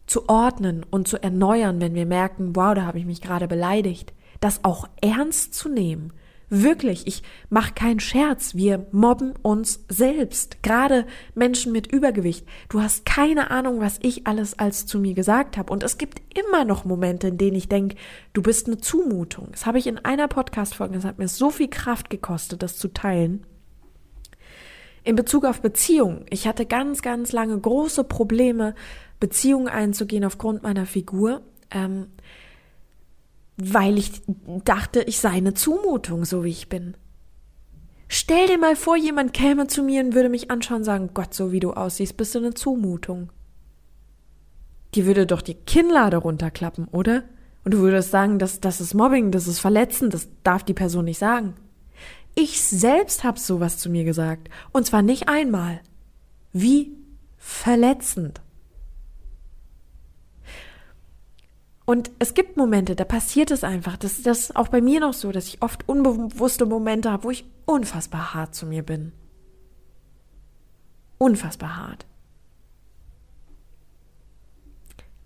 zu 0.06 0.30
ordnen 0.30 0.86
und 0.90 1.08
zu 1.08 1.22
erneuern, 1.22 1.82
wenn 1.82 1.96
wir 1.96 2.06
merken, 2.06 2.56
wow, 2.56 2.74
da 2.74 2.86
habe 2.86 3.00
ich 3.00 3.06
mich 3.06 3.22
gerade 3.22 3.48
beleidigt, 3.48 4.14
das 4.40 4.64
auch 4.64 4.88
ernst 5.02 5.54
zu 5.54 5.70
nehmen. 5.70 6.14
Wirklich, 6.50 7.08
ich 7.08 7.24
mache 7.50 7.74
keinen 7.74 8.00
Scherz, 8.00 8.54
wir 8.54 8.86
mobben 8.92 9.34
uns 9.42 9.84
selbst, 9.90 10.62
gerade 10.62 11.08
Menschen 11.34 11.72
mit 11.72 11.92
Übergewicht. 11.92 12.46
Du 12.70 12.82
hast 12.82 13.06
keine 13.06 13.50
Ahnung, 13.50 13.80
was 13.80 13.98
ich 14.04 14.28
alles 14.28 14.60
als 14.60 14.86
zu 14.86 15.00
mir 15.00 15.16
gesagt 15.16 15.58
habe. 15.58 15.74
Und 15.74 15.82
es 15.82 15.98
gibt 15.98 16.22
immer 16.38 16.64
noch 16.64 16.86
Momente, 16.86 17.30
in 17.30 17.40
denen 17.40 17.58
ich 17.58 17.68
denke, 17.68 17.96
du 18.34 18.44
bist 18.44 18.68
eine 18.68 18.78
Zumutung. 18.78 19.48
Das 19.52 19.66
habe 19.66 19.80
ich 19.80 19.88
in 19.88 19.98
einer 19.98 20.28
Podcast-Folge, 20.28 20.94
das 20.94 21.06
hat 21.06 21.18
mir 21.18 21.28
so 21.28 21.50
viel 21.50 21.68
Kraft 21.68 22.12
gekostet, 22.12 22.62
das 22.62 22.78
zu 22.78 22.90
teilen. 22.90 23.44
In 25.04 25.16
Bezug 25.16 25.46
auf 25.46 25.62
Beziehungen. 25.62 26.26
Ich 26.30 26.48
hatte 26.48 26.66
ganz, 26.66 27.02
ganz 27.02 27.32
lange 27.32 27.60
große 27.60 28.04
Probleme, 28.04 28.76
Beziehungen 29.20 29.68
einzugehen 29.68 30.26
aufgrund 30.26 30.64
meiner 30.64 30.86
Figur, 30.86 31.42
ähm, 31.72 32.08
weil 33.58 33.98
ich 33.98 34.22
dachte, 34.64 35.02
ich 35.04 35.20
sei 35.20 35.30
eine 35.30 35.54
Zumutung, 35.54 36.26
so 36.26 36.44
wie 36.44 36.50
ich 36.50 36.70
bin. 36.70 36.96
Stell 38.08 38.48
dir 38.48 38.58
mal 38.58 38.76
vor, 38.76 38.98
jemand 38.98 39.34
käme 39.34 39.68
zu 39.68 39.82
mir 39.82 40.04
und 40.04 40.14
würde 40.14 40.30
mich 40.30 40.52
anschauen 40.52 40.78
und 40.78 40.84
sagen, 40.84 41.10
Gott, 41.14 41.34
so 41.34 41.52
wie 41.52 41.60
du 41.60 41.72
aussiehst, 41.72 42.18
bist 42.18 42.36
du 42.36 42.40
eine 42.40 42.54
Zumutung. 42.54 43.32
Die 44.94 45.06
würde 45.06 45.26
doch 45.26 45.42
die 45.42 45.56
Kinnlade 45.56 46.18
runterklappen, 46.18 46.88
oder? 46.90 47.24
Und 47.64 47.74
du 47.74 47.80
würdest 47.80 48.12
sagen, 48.12 48.38
das, 48.38 48.62
das 48.62 48.80
ist 48.80 48.94
Mobbing, 48.94 49.32
das 49.32 49.48
ist 49.48 49.60
Verletzen, 49.60 50.10
das 50.12 50.30
darf 50.44 50.64
die 50.64 50.76
Person 50.76 51.06
nicht 51.06 51.18
sagen. 51.18 51.56
Ich 52.36 52.62
selbst 52.62 53.24
habe 53.24 53.40
sowas 53.40 53.78
zu 53.78 53.90
mir 53.90 54.04
gesagt. 54.04 54.50
Und 54.72 54.86
zwar 54.86 55.02
nicht 55.02 55.28
einmal. 55.30 55.80
Wie 56.54 56.92
verletzend. 57.38 58.42
Und 61.86 62.10
es 62.18 62.34
gibt 62.34 62.58
Momente, 62.58 62.96
da 62.96 63.04
passiert 63.04 63.52
es 63.52 63.64
einfach. 63.64 63.96
Das, 63.96 64.22
das 64.24 64.40
ist 64.40 64.56
auch 64.56 64.70
bei 64.70 64.82
mir 64.82 65.00
noch 65.00 65.14
so, 65.14 65.32
dass 65.32 65.48
ich 65.48 65.62
oft 65.62 65.88
unbewusste 65.88 66.66
Momente 66.66 67.12
habe, 67.12 67.26
wo 67.26 67.32
ich 67.32 67.46
unfassbar 67.66 68.34
hart 68.34 68.56
zu 68.56 68.66
mir 68.66 68.84
bin. 68.84 69.12
Unfassbar 71.20 71.78
hart. 71.78 72.06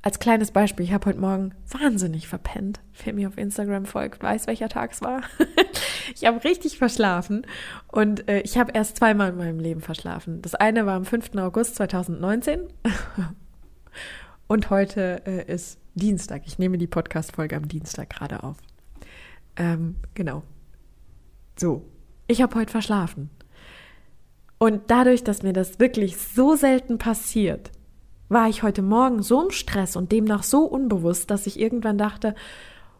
Als 0.01 0.19
kleines 0.19 0.51
Beispiel, 0.51 0.85
ich 0.85 0.93
habe 0.93 1.07
heute 1.07 1.19
Morgen 1.19 1.53
wahnsinnig 1.67 2.27
verpennt. 2.27 2.79
Wer 3.03 3.13
mir 3.13 3.27
auf 3.27 3.37
Instagram 3.37 3.85
folgt, 3.85 4.23
weiß, 4.23 4.47
welcher 4.47 4.69
Tag 4.69 4.93
es 4.93 5.01
war. 5.01 5.21
ich 6.15 6.25
habe 6.25 6.43
richtig 6.43 6.77
verschlafen 6.77 7.45
und 7.87 8.29
äh, 8.29 8.39
ich 8.41 8.57
habe 8.57 8.71
erst 8.73 8.97
zweimal 8.97 9.31
in 9.31 9.37
meinem 9.37 9.59
Leben 9.59 9.81
verschlafen. 9.81 10.41
Das 10.41 10.55
eine 10.55 10.85
war 10.85 10.95
am 10.95 11.03
5. 11.03 11.35
August 11.35 11.75
2019 11.75 12.61
und 14.47 14.69
heute 14.69 15.21
äh, 15.25 15.53
ist 15.53 15.78
Dienstag. 15.99 16.43
Ich 16.45 16.57
nehme 16.57 16.77
die 16.77 16.88
Podcast-Folge 16.88 17.55
am 17.55 17.67
Dienstag 17.67 18.09
gerade 18.09 18.43
auf. 18.43 18.57
Ähm, 19.55 19.95
genau. 20.13 20.43
So, 21.57 21.85
ich 22.27 22.41
habe 22.41 22.55
heute 22.55 22.71
verschlafen. 22.71 23.29
Und 24.57 24.83
dadurch, 24.88 25.23
dass 25.23 25.43
mir 25.43 25.53
das 25.53 25.79
wirklich 25.79 26.17
so 26.17 26.55
selten 26.55 26.97
passiert, 26.97 27.71
war 28.27 28.49
ich 28.49 28.63
heute 28.63 28.81
Morgen 28.81 29.23
so 29.23 29.43
im 29.43 29.51
Stress 29.51 29.95
und 29.95 30.12
demnach 30.12 30.43
so 30.43 30.63
unbewusst, 30.65 31.31
dass 31.31 31.47
ich 31.47 31.59
irgendwann 31.59 31.97
dachte, 31.97 32.35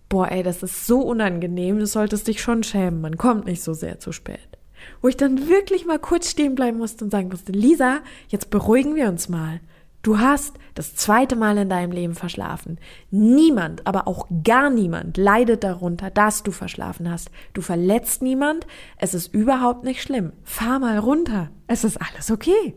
boah, 0.10 0.32
ey, 0.32 0.42
das 0.42 0.64
ist 0.64 0.88
so 0.88 1.02
unangenehm, 1.02 1.78
du 1.78 1.86
solltest 1.86 2.28
dich 2.28 2.42
schon 2.42 2.64
schämen, 2.64 3.02
man 3.02 3.18
kommt 3.18 3.46
nicht 3.46 3.62
so 3.62 3.74
sehr 3.74 4.00
zu 4.00 4.12
spät. 4.12 4.58
wo 5.02 5.08
ich 5.08 5.18
dann 5.18 5.48
wirklich 5.48 5.86
mal 5.86 6.00
kurz 6.00 6.30
stehen 6.30 6.56
bleiben 6.56 6.78
musste 6.78 7.04
und 7.04 7.12
sagen 7.12 7.30
musste, 7.30 7.52
Lisa, 7.52 8.00
jetzt 8.30 8.50
beruhigen 8.50 8.96
wir 8.96 9.10
uns 9.10 9.30
mal. 9.30 9.60
Du 10.02 10.18
hast 10.18 10.56
das 10.76 10.96
zweite 10.96 11.36
Mal 11.36 11.58
in 11.58 11.70
deinem 11.70 11.92
Leben 11.92 12.16
verschlafen. 12.16 12.80
Niemand, 13.12 13.86
aber 13.86 14.08
auch 14.08 14.28
gar 14.44 14.70
niemand 14.70 15.18
leidet 15.18 15.64
darunter, 15.64 16.10
dass 16.10 16.42
du 16.44 16.52
verschlafen 16.52 17.12
hast. 17.12 17.30
Du 17.54 17.62
verletzt 17.62 18.22
niemand. 18.22 18.66
Es 18.98 19.14
ist 19.14 19.34
überhaupt 19.34 19.84
nicht 19.84 20.02
schlimm. 20.02 20.32
Fahr 20.44 20.80
mal 20.80 20.98
runter. 21.00 21.50
Es 21.68 21.84
ist 21.84 21.98
alles 21.98 22.32
okay. 22.32 22.76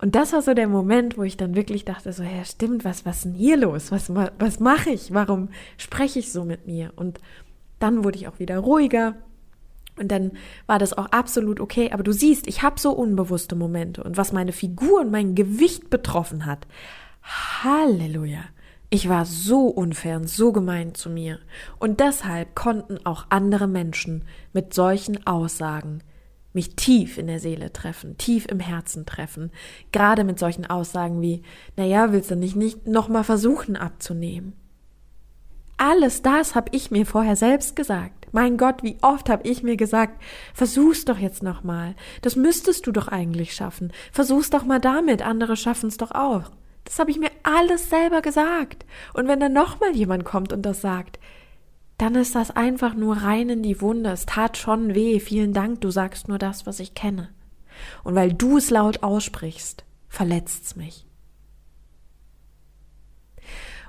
Und 0.00 0.14
das 0.14 0.32
war 0.32 0.42
so 0.42 0.54
der 0.54 0.68
Moment, 0.68 1.18
wo 1.18 1.22
ich 1.22 1.36
dann 1.36 1.54
wirklich 1.54 1.84
dachte, 1.84 2.12
so, 2.12 2.22
ja, 2.22 2.44
stimmt, 2.44 2.84
was, 2.84 3.04
was 3.04 3.18
ist 3.18 3.24
denn 3.24 3.34
hier 3.34 3.56
los? 3.56 3.90
Was, 3.92 4.12
was 4.14 4.60
mache 4.60 4.90
ich? 4.90 5.12
Warum 5.14 5.48
spreche 5.78 6.18
ich 6.18 6.32
so 6.32 6.44
mit 6.44 6.66
mir? 6.66 6.92
Und 6.96 7.20
dann 7.78 8.04
wurde 8.04 8.18
ich 8.18 8.28
auch 8.28 8.38
wieder 8.38 8.58
ruhiger 8.58 9.14
und 10.02 10.08
dann 10.08 10.32
war 10.66 10.78
das 10.78 10.92
auch 10.92 11.06
absolut 11.06 11.60
okay. 11.60 11.90
Aber 11.92 12.02
du 12.02 12.12
siehst, 12.12 12.46
ich 12.46 12.62
habe 12.62 12.78
so 12.80 12.92
unbewusste 12.92 13.54
Momente. 13.54 14.02
Und 14.02 14.16
was 14.16 14.32
meine 14.32 14.52
Figur 14.52 15.00
und 15.00 15.10
mein 15.10 15.34
Gewicht 15.34 15.88
betroffen 15.90 16.44
hat, 16.44 16.66
Halleluja. 17.22 18.42
Ich 18.90 19.08
war 19.08 19.24
so 19.24 19.68
unfair 19.68 20.16
und 20.16 20.28
so 20.28 20.52
gemein 20.52 20.94
zu 20.94 21.08
mir. 21.08 21.38
Und 21.78 22.00
deshalb 22.00 22.54
konnten 22.54 23.06
auch 23.06 23.24
andere 23.30 23.66
Menschen 23.66 24.24
mit 24.52 24.74
solchen 24.74 25.26
Aussagen 25.26 26.02
mich 26.52 26.76
tief 26.76 27.16
in 27.16 27.26
der 27.26 27.40
Seele 27.40 27.72
treffen, 27.72 28.18
tief 28.18 28.44
im 28.46 28.60
Herzen 28.60 29.06
treffen. 29.06 29.50
Gerade 29.90 30.24
mit 30.24 30.38
solchen 30.38 30.66
Aussagen 30.66 31.22
wie, 31.22 31.42
naja, 31.76 32.12
willst 32.12 32.30
du 32.30 32.36
nicht, 32.36 32.56
nicht 32.56 32.86
nochmal 32.86 33.24
versuchen 33.24 33.76
abzunehmen? 33.76 34.52
Alles 35.78 36.20
das 36.20 36.54
habe 36.54 36.68
ich 36.72 36.90
mir 36.90 37.06
vorher 37.06 37.36
selbst 37.36 37.74
gesagt. 37.74 38.21
Mein 38.32 38.56
Gott, 38.56 38.82
wie 38.82 38.96
oft 39.02 39.28
habe 39.28 39.46
ich 39.46 39.62
mir 39.62 39.76
gesagt, 39.76 40.20
versuch's 40.54 41.04
doch 41.04 41.18
jetzt 41.18 41.42
nochmal. 41.42 41.94
Das 42.22 42.34
müsstest 42.34 42.86
du 42.86 42.92
doch 42.92 43.08
eigentlich 43.08 43.54
schaffen. 43.54 43.92
Versuch's 44.10 44.50
doch 44.50 44.64
mal 44.64 44.80
damit, 44.80 45.22
andere 45.22 45.56
schaffen's 45.56 45.98
doch 45.98 46.10
auch. 46.12 46.50
Das 46.84 46.98
habe 46.98 47.10
ich 47.10 47.18
mir 47.18 47.30
alles 47.42 47.90
selber 47.90 48.22
gesagt. 48.22 48.86
Und 49.14 49.28
wenn 49.28 49.38
dann 49.38 49.52
nochmal 49.52 49.94
jemand 49.94 50.24
kommt 50.24 50.52
und 50.52 50.62
das 50.62 50.80
sagt, 50.80 51.18
dann 51.98 52.14
ist 52.14 52.34
das 52.34 52.50
einfach 52.50 52.94
nur 52.94 53.18
rein 53.18 53.48
in 53.50 53.62
die 53.62 53.80
Wunde. 53.80 54.10
Es 54.10 54.26
tat 54.26 54.56
schon 54.56 54.94
weh. 54.94 55.20
Vielen 55.20 55.52
Dank, 55.52 55.80
du 55.82 55.90
sagst 55.90 56.26
nur 56.26 56.38
das, 56.38 56.66
was 56.66 56.80
ich 56.80 56.94
kenne. 56.94 57.28
Und 58.02 58.14
weil 58.14 58.32
du 58.32 58.56
es 58.56 58.70
laut 58.70 59.02
aussprichst, 59.02 59.84
verletzt's 60.08 60.74
mich. 60.74 61.06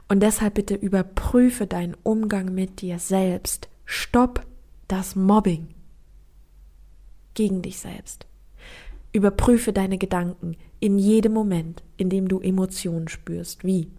Und 0.07 0.19
deshalb 0.19 0.55
bitte 0.55 0.75
überprüfe 0.75 1.65
deinen 1.65 1.95
Umgang 2.03 2.53
mit 2.53 2.81
dir 2.81 2.99
selbst. 2.99 3.69
Stopp 3.85 4.45
das 4.87 5.15
Mobbing 5.15 5.69
gegen 7.33 7.61
dich 7.61 7.79
selbst. 7.79 8.27
Überprüfe 9.11 9.73
deine 9.73 9.97
Gedanken 9.97 10.57
in 10.79 10.97
jedem 10.97 11.33
Moment, 11.33 11.83
in 11.97 12.09
dem 12.09 12.27
du 12.27 12.39
Emotionen 12.39 13.07
spürst, 13.07 13.63
wie 13.63 13.91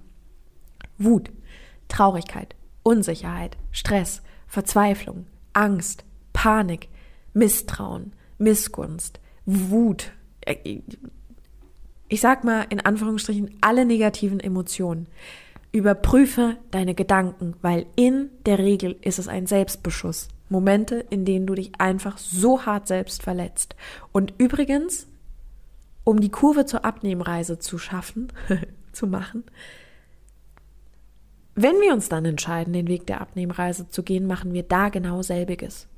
Wut, 0.98 1.30
Traurigkeit, 1.88 2.54
Unsicherheit, 2.82 3.56
Stress, 3.70 4.22
Verzweiflung, 4.46 5.26
Angst, 5.52 6.04
Panik, 6.32 6.88
Misstrauen, 7.32 8.12
Missgunst, 8.38 9.20
Wut. 9.46 10.12
Ich 12.08 12.20
sag 12.20 12.44
mal 12.44 12.66
in 12.70 12.80
Anführungsstrichen 12.80 13.56
alle 13.60 13.84
negativen 13.84 14.40
Emotionen. 14.40 15.06
Überprüfe 15.74 16.56
deine 16.70 16.94
Gedanken, 16.94 17.56
weil 17.60 17.86
in 17.96 18.30
der 18.46 18.60
Regel 18.60 18.94
ist 19.00 19.18
es 19.18 19.26
ein 19.26 19.48
Selbstbeschuss. 19.48 20.28
Momente, 20.48 21.04
in 21.10 21.24
denen 21.24 21.48
du 21.48 21.54
dich 21.56 21.72
einfach 21.80 22.16
so 22.16 22.64
hart 22.64 22.86
selbst 22.86 23.24
verletzt. 23.24 23.74
Und 24.12 24.34
übrigens, 24.38 25.08
um 26.04 26.20
die 26.20 26.30
Kurve 26.30 26.64
zur 26.64 26.84
Abnehmreise 26.84 27.58
zu 27.58 27.78
schaffen, 27.78 28.32
zu 28.92 29.08
machen, 29.08 29.42
wenn 31.56 31.80
wir 31.80 31.92
uns 31.92 32.08
dann 32.08 32.24
entscheiden, 32.24 32.72
den 32.72 32.86
Weg 32.86 33.08
der 33.08 33.20
Abnehmreise 33.20 33.88
zu 33.88 34.04
gehen, 34.04 34.28
machen 34.28 34.52
wir 34.52 34.62
da 34.62 34.90
genau 34.90 35.22
selbiges 35.22 35.88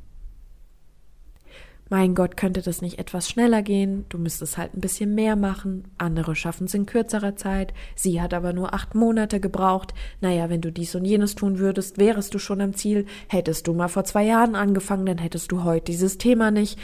mein 1.88 2.16
Gott, 2.16 2.36
könnte 2.36 2.62
das 2.62 2.82
nicht 2.82 2.98
etwas 2.98 3.28
schneller 3.28 3.62
gehen? 3.62 4.06
Du 4.08 4.18
müsstest 4.18 4.58
halt 4.58 4.74
ein 4.74 4.80
bisschen 4.80 5.14
mehr 5.14 5.36
machen. 5.36 5.84
Andere 5.98 6.34
schaffen 6.34 6.64
es 6.64 6.74
in 6.74 6.84
kürzerer 6.84 7.36
Zeit. 7.36 7.72
Sie 7.94 8.20
hat 8.20 8.34
aber 8.34 8.52
nur 8.52 8.74
acht 8.74 8.96
Monate 8.96 9.38
gebraucht. 9.38 9.94
Naja, 10.20 10.50
wenn 10.50 10.60
du 10.60 10.72
dies 10.72 10.96
und 10.96 11.04
jenes 11.04 11.36
tun 11.36 11.60
würdest, 11.60 11.98
wärest 11.98 12.34
du 12.34 12.40
schon 12.40 12.60
am 12.60 12.74
Ziel. 12.74 13.06
Hättest 13.28 13.68
du 13.68 13.72
mal 13.72 13.86
vor 13.86 14.02
zwei 14.02 14.24
Jahren 14.24 14.56
angefangen, 14.56 15.06
dann 15.06 15.18
hättest 15.18 15.52
du 15.52 15.62
heute 15.62 15.84
dieses 15.84 16.18
Thema 16.18 16.50
nicht. 16.50 16.76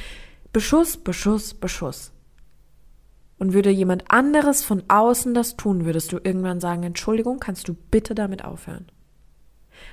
Beschuss, 0.53 0.97
Beschuss, 0.97 1.55
Beschuss. 1.55 2.12
Und 3.38 3.55
würde 3.55 3.71
jemand 3.71 4.09
anderes 4.09 4.62
von 4.62 4.85
außen 4.87 5.35
das 5.35 5.57
tun, 5.57 5.85
würdest 5.85 6.12
du 6.12 6.21
irgendwann 6.23 6.61
sagen, 6.61 6.85
Entschuldigung, 6.85 7.41
kannst 7.41 7.67
du 7.67 7.75
bitte 7.75 8.15
damit 8.15 8.45
aufhören? 8.45 8.87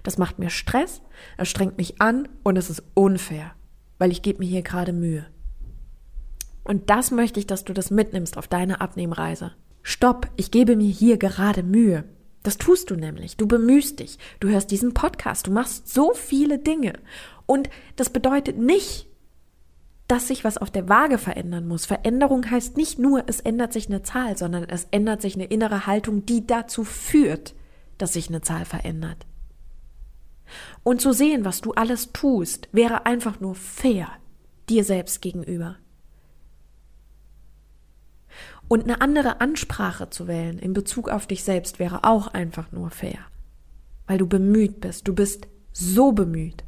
Das 0.04 0.20
macht 0.20 0.38
mir 0.38 0.52
Stress, 0.52 1.02
es 1.38 1.50
strengt 1.50 1.80
mich 1.80 2.00
an 2.00 2.28
und 2.44 2.58
es 2.58 2.70
ist 2.70 2.84
unfair 2.94 3.56
weil 4.00 4.12
ich 4.12 4.24
gebe 4.24 4.40
mir 4.40 4.50
hier 4.50 4.64
gerade 4.64 4.94
Mühe. 4.94 5.28
Und 6.64 6.90
das 6.90 7.12
möchte 7.12 7.40
ich, 7.40 7.48
dass 7.48 7.66
du 7.66 7.74
das 7.74 7.92
mitnimmst 7.92 8.38
auf 8.38 8.48
deine 8.48 8.82
Abnehmreise. 8.82 9.52
Stopp, 9.84 10.28
ich 10.36 10.52
gebe 10.52 10.76
mir 10.76 10.90
hier 10.90 11.18
gerade 11.18 11.64
Mühe. 11.64 12.06
Das 12.44 12.58
tust 12.58 12.90
du 12.90 12.96
nämlich. 12.96 13.38
Du 13.38 13.48
bemühst 13.48 14.00
dich. 14.00 14.18
Du 14.40 14.48
hörst 14.50 14.72
diesen 14.72 14.94
Podcast. 14.94 15.48
Du 15.48 15.52
machst 15.52 15.94
so 15.94 16.14
viele 16.14 16.58
Dinge. 16.58 16.94
Und 17.46 17.70
das 17.96 18.10
bedeutet 18.10 18.58
nicht, 18.58 19.08
dass 20.08 20.28
sich 20.28 20.44
was 20.44 20.58
auf 20.58 20.72
der 20.72 20.90
Waage 20.90 21.18
verändern 21.18 21.68
muss. 21.68 21.86
Veränderung 21.86 22.50
heißt 22.50 22.78
nicht 22.78 22.98
nur, 22.98 23.24
es 23.28 23.40
ändert 23.40 23.74
sich 23.74 23.88
eine 23.88 24.02
Zahl, 24.02 24.38
sondern 24.38 24.64
es 24.64 24.88
ändert 24.92 25.22
sich 25.22 25.36
eine 25.36 25.46
innere 25.46 25.86
Haltung, 25.86 26.26
die 26.26 26.48
dazu 26.48 26.84
führt, 26.84 27.54
dass 27.98 28.14
sich 28.14 28.30
eine 28.30 28.42
Zahl 28.42 28.66
verändert. 28.66 29.28
Und 30.84 31.02
zu 31.02 31.12
sehen, 31.14 31.46
was 31.46 31.62
du 31.62 31.74
alles 31.74 32.12
tust, 32.12 32.70
wäre 32.72 33.06
einfach 33.06 33.40
nur 33.40 33.56
fair 33.56 34.10
dir 34.70 34.84
selbst 34.84 35.22
gegenüber. 35.22 35.78
Und 38.68 38.84
eine 38.84 39.02
andere 39.02 39.42
Ansprache 39.42 40.10
zu 40.12 40.28
wählen 40.28 40.60
in 40.60 40.74
Bezug 40.74 41.10
auf 41.10 41.26
dich 41.26 41.44
selbst 41.44 41.80
wäre 41.80 42.04
auch 42.04 42.28
einfach 42.28 42.72
nur 42.72 42.92
fair. 42.92 43.20
Weil 44.06 44.20
du 44.20 44.28
bemüht 44.28 44.80
bist. 44.80 45.08
Du 45.08 45.16
bist 45.16 45.48
so 45.74 46.12
bemüht. 46.12 46.64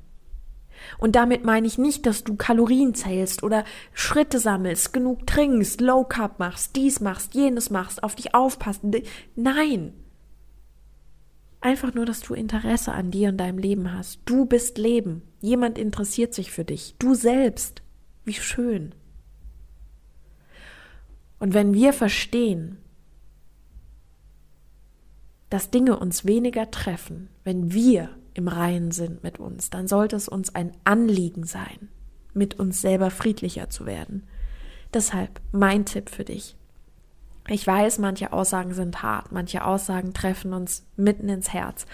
Und 0.98 1.15
damit 1.15 1.46
meine 1.46 1.67
ich 1.67 1.78
nicht, 1.78 2.08
dass 2.08 2.24
du 2.24 2.36
Kalorien 2.36 2.96
zählst 2.96 3.44
oder 3.44 3.65
Schritte 3.94 4.39
sammelst, 4.39 4.94
genug 4.94 5.28
trinkst, 5.28 5.80
Low 5.80 6.04
Carb 6.04 6.39
machst, 6.39 6.76
dies 6.76 7.02
machst, 7.02 7.36
jenes 7.36 7.70
machst, 7.70 8.04
auf 8.04 8.15
dich 8.15 8.34
aufpasst. 8.34 8.82
Nein. 9.36 9.94
Einfach 11.62 11.93
nur, 11.93 12.08
dass 12.08 12.21
du 12.21 12.34
Interesse 12.34 12.91
an 12.91 13.12
dir 13.12 13.30
und 13.30 13.38
deinem 13.38 13.60
Leben 13.60 13.93
hast. 13.93 14.19
Du 14.26 14.45
bist 14.45 14.80
Leben. 14.80 15.21
Jemand 15.41 15.78
interessiert 15.78 16.34
sich 16.34 16.52
für 16.52 16.65
dich. 16.65 16.95
Du 16.97 17.13
selbst. 17.13 17.84
Wie 18.26 18.34
schön. 18.34 18.93
Und 21.38 21.54
wenn 21.54 21.74
wir 21.74 21.93
verstehen, 21.93 22.78
dass 25.50 25.69
Dinge 25.69 26.00
uns 26.00 26.26
weniger 26.26 26.71
treffen, 26.71 27.30
wenn 27.43 27.74
wir 27.74 28.10
im 28.34 28.47
Reinen 28.47 28.91
sind 28.91 29.24
mit 29.24 29.39
uns, 29.39 29.69
dann 29.69 29.88
sollte 29.88 30.15
es 30.15 30.28
uns 30.28 30.56
ein 30.56 30.71
Anliegen 30.84 31.43
sein, 31.45 31.89
mit 32.34 32.60
uns 32.60 32.82
selber 32.82 33.12
friedlicher 33.12 33.69
zu 33.69 33.86
werden. 33.86 34.24
Deshalb 34.93 35.41
mein 35.52 35.86
Tipp 35.86 36.10
für 36.10 36.24
dich. 36.24 36.56
Ich 37.48 37.66
weiß, 37.66 38.00
manche 38.00 38.34
Aussagen 38.34 38.74
sind 38.74 39.02
hart, 39.02 39.32
manche 39.32 39.66
Aussagen 39.66 40.14
treffen 40.14 40.54
uns 40.54 40.86
mitten 40.96 41.28
ins 41.30 41.54
Herz. 41.54 41.86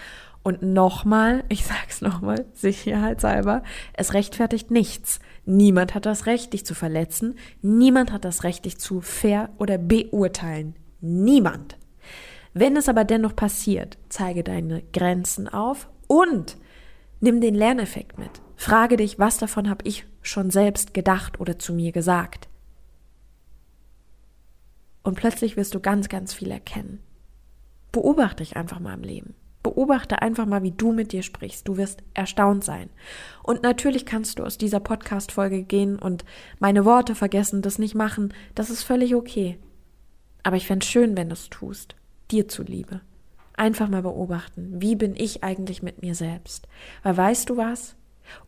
Und 0.42 0.62
nochmal, 0.62 1.44
ich 1.48 1.64
sag's 1.66 2.00
nochmal, 2.00 2.46
sicherheitshalber, 2.54 3.62
es 3.94 4.14
rechtfertigt 4.14 4.70
nichts. 4.70 5.20
Niemand 5.44 5.94
hat 5.94 6.06
das 6.06 6.26
Recht, 6.26 6.52
dich 6.52 6.64
zu 6.66 6.74
verletzen. 6.74 7.36
Niemand 7.62 8.12
hat 8.12 8.24
das 8.24 8.44
Recht, 8.44 8.64
dich 8.64 8.78
zu 8.78 9.00
fair 9.00 9.50
oder 9.58 9.78
beurteilen. 9.78 10.74
Niemand. 11.00 11.76
Wenn 12.54 12.76
es 12.76 12.88
aber 12.88 13.04
dennoch 13.04 13.36
passiert, 13.36 13.98
zeige 14.08 14.42
deine 14.42 14.82
Grenzen 14.92 15.48
auf 15.48 15.88
und 16.06 16.56
nimm 17.20 17.40
den 17.40 17.54
Lerneffekt 17.54 18.18
mit. 18.18 18.30
Frage 18.56 18.96
dich, 18.96 19.18
was 19.18 19.38
davon 19.38 19.70
habe 19.70 19.86
ich 19.86 20.06
schon 20.22 20.50
selbst 20.50 20.92
gedacht 20.92 21.40
oder 21.40 21.58
zu 21.58 21.72
mir 21.72 21.92
gesagt. 21.92 22.47
Und 25.08 25.14
plötzlich 25.14 25.56
wirst 25.56 25.74
du 25.74 25.80
ganz, 25.80 26.10
ganz 26.10 26.34
viel 26.34 26.50
erkennen. 26.50 27.00
Beobachte 27.92 28.42
dich 28.42 28.58
einfach 28.58 28.78
mal 28.78 28.92
im 28.92 29.02
Leben. 29.02 29.34
Beobachte 29.62 30.20
einfach 30.20 30.44
mal, 30.44 30.62
wie 30.62 30.72
du 30.72 30.92
mit 30.92 31.12
dir 31.12 31.22
sprichst. 31.22 31.66
Du 31.66 31.78
wirst 31.78 32.02
erstaunt 32.12 32.62
sein. 32.62 32.90
Und 33.42 33.62
natürlich 33.62 34.04
kannst 34.04 34.38
du 34.38 34.44
aus 34.44 34.58
dieser 34.58 34.80
Podcast-Folge 34.80 35.62
gehen 35.62 35.98
und 35.98 36.26
meine 36.58 36.84
Worte 36.84 37.14
vergessen, 37.14 37.62
das 37.62 37.78
nicht 37.78 37.94
machen. 37.94 38.34
Das 38.54 38.68
ist 38.68 38.82
völlig 38.82 39.14
okay. 39.14 39.58
Aber 40.42 40.56
ich 40.56 40.66
fände 40.66 40.84
es 40.84 40.90
schön, 40.90 41.16
wenn 41.16 41.30
du 41.30 41.32
es 41.32 41.48
tust. 41.48 41.96
Dir 42.30 42.46
zuliebe. 42.46 43.00
Einfach 43.56 43.88
mal 43.88 44.02
beobachten. 44.02 44.74
Wie 44.82 44.94
bin 44.94 45.16
ich 45.16 45.42
eigentlich 45.42 45.82
mit 45.82 46.02
mir 46.02 46.14
selbst? 46.14 46.68
Weil 47.02 47.16
weißt 47.16 47.48
du 47.48 47.56
was? 47.56 47.96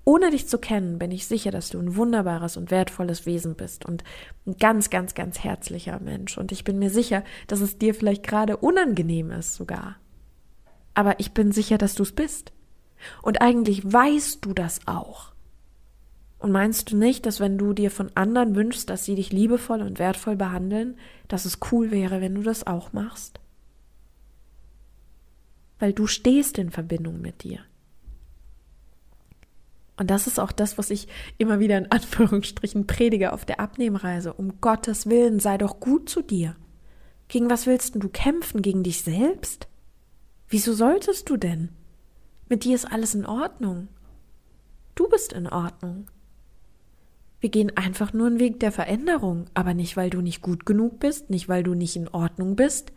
Ohne 0.05 0.31
dich 0.31 0.47
zu 0.47 0.59
kennen, 0.59 0.99
bin 0.99 1.11
ich 1.11 1.27
sicher, 1.27 1.51
dass 1.51 1.71
du 1.71 1.79
ein 1.79 1.97
wunderbares 1.97 2.57
und 2.57 2.71
wertvolles 2.71 3.27
Wesen 3.27 3.55
bist 3.55 3.85
und 3.85 4.05
ein 4.47 4.57
ganz, 4.59 4.90
ganz, 4.90 5.14
ganz 5.14 5.38
herzlicher 5.40 6.01
Mensch. 6.01 6.38
Und 6.38 6.53
ich 6.53 6.64
bin 6.64 6.79
mir 6.79 6.90
sicher, 6.90 7.25
dass 7.47 7.61
es 7.61 7.79
dir 7.79 7.95
vielleicht 7.95 8.23
gerade 8.23 8.57
unangenehm 8.57 9.31
ist 9.31 9.55
sogar. 9.55 9.97
Aber 10.95 11.21
ich 11.21 11.33
bin 11.33 11.53
sicher, 11.53 11.79
dass 11.79 11.95
du 11.95 12.03
es 12.03 12.12
bist. 12.12 12.53
Und 13.23 13.40
eigentlich 13.40 13.90
weißt 13.90 14.45
du 14.45 14.53
das 14.53 14.81
auch. 14.87 15.33
Und 16.38 16.53
meinst 16.53 16.90
du 16.90 16.97
nicht, 16.97 17.27
dass 17.27 17.38
wenn 17.38 17.59
du 17.59 17.75
dir 17.75 17.90
von 17.90 18.11
anderen 18.14 18.57
wünschst, 18.57 18.88
dass 18.88 19.05
sie 19.05 19.14
dich 19.14 19.31
liebevoll 19.31 19.83
und 19.83 19.99
wertvoll 19.99 20.37
behandeln, 20.37 20.97
dass 21.29 21.45
es 21.45 21.59
cool 21.71 21.90
wäre, 21.90 22.21
wenn 22.21 22.35
du 22.35 22.43
das 22.43 22.66
auch 22.66 22.93
machst? 22.93 23.40
Weil 25.79 25.93
du 25.93 26.07
stehst 26.07 26.59
in 26.59 26.71
Verbindung 26.71 27.21
mit 27.21 27.43
dir. 27.43 27.61
Und 30.01 30.11
das 30.11 30.27
ist 30.27 30.41
auch 30.41 30.51
das, 30.51 30.79
was 30.79 30.89
ich 30.89 31.09
immer 31.37 31.61
wieder 31.61 31.77
in 31.77 31.93
Anführungsstrichen 31.93 32.87
predige 32.87 33.35
auf 33.35 33.45
der 33.45 33.61
Abnehmreise. 33.61 34.33
Um 34.33 34.59
Gottes 34.63 35.11
Willen, 35.11 35.41
sei 35.41 35.59
doch 35.59 35.79
gut 35.79 36.09
zu 36.09 36.23
dir. 36.23 36.57
Gegen 37.29 37.51
was 37.51 37.67
willst 37.67 37.97
du 37.97 38.09
kämpfen? 38.09 38.63
Gegen 38.63 38.83
dich 38.83 39.03
selbst? 39.03 39.69
Wieso 40.49 40.73
solltest 40.73 41.29
du 41.29 41.37
denn? 41.37 41.69
Mit 42.49 42.65
dir 42.65 42.77
ist 42.77 42.91
alles 42.91 43.15
in 43.15 43.27
Ordnung. 43.27 43.89
Du 44.95 45.07
bist 45.07 45.35
in 45.35 45.47
Ordnung. 45.47 46.07
Wir 47.41 47.51
gehen 47.51 47.77
einfach 47.77 48.15
nur 48.15 48.29
einen 48.29 48.41
Weg 48.41 48.59
der 48.59 48.73
Veränderung, 48.73 49.51
aber 49.53 49.75
nicht, 49.75 49.99
weil 49.99 50.09
du 50.09 50.23
nicht 50.23 50.41
gut 50.41 50.65
genug 50.65 50.99
bist, 50.99 51.29
nicht, 51.29 51.47
weil 51.47 51.63
du 51.63 51.75
nicht 51.75 51.97
in 51.97 52.09
Ordnung 52.09 52.57
bist, 52.57 52.91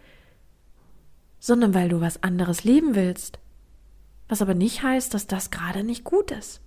sondern 1.42 1.74
weil 1.74 1.90
du 1.90 2.00
was 2.00 2.24
anderes 2.24 2.64
leben 2.64 2.96
willst. 2.96 3.40
Was 4.30 4.42
aber 4.42 4.54
nicht 4.54 4.84
heißt, 4.84 5.14
dass 5.14 5.28
das 5.28 5.52
gerade 5.52 5.84
nicht 5.84 6.06
gut 6.06 6.32
ist. 6.32 6.62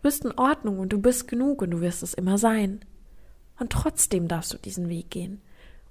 Du 0.00 0.08
bist 0.08 0.24
in 0.24 0.32
Ordnung 0.38 0.78
und 0.78 0.94
du 0.94 0.98
bist 0.98 1.28
genug 1.28 1.60
und 1.60 1.72
du 1.72 1.82
wirst 1.82 2.02
es 2.02 2.14
immer 2.14 2.38
sein. 2.38 2.80
Und 3.58 3.70
trotzdem 3.70 4.28
darfst 4.28 4.54
du 4.54 4.56
diesen 4.56 4.88
Weg 4.88 5.10
gehen. 5.10 5.42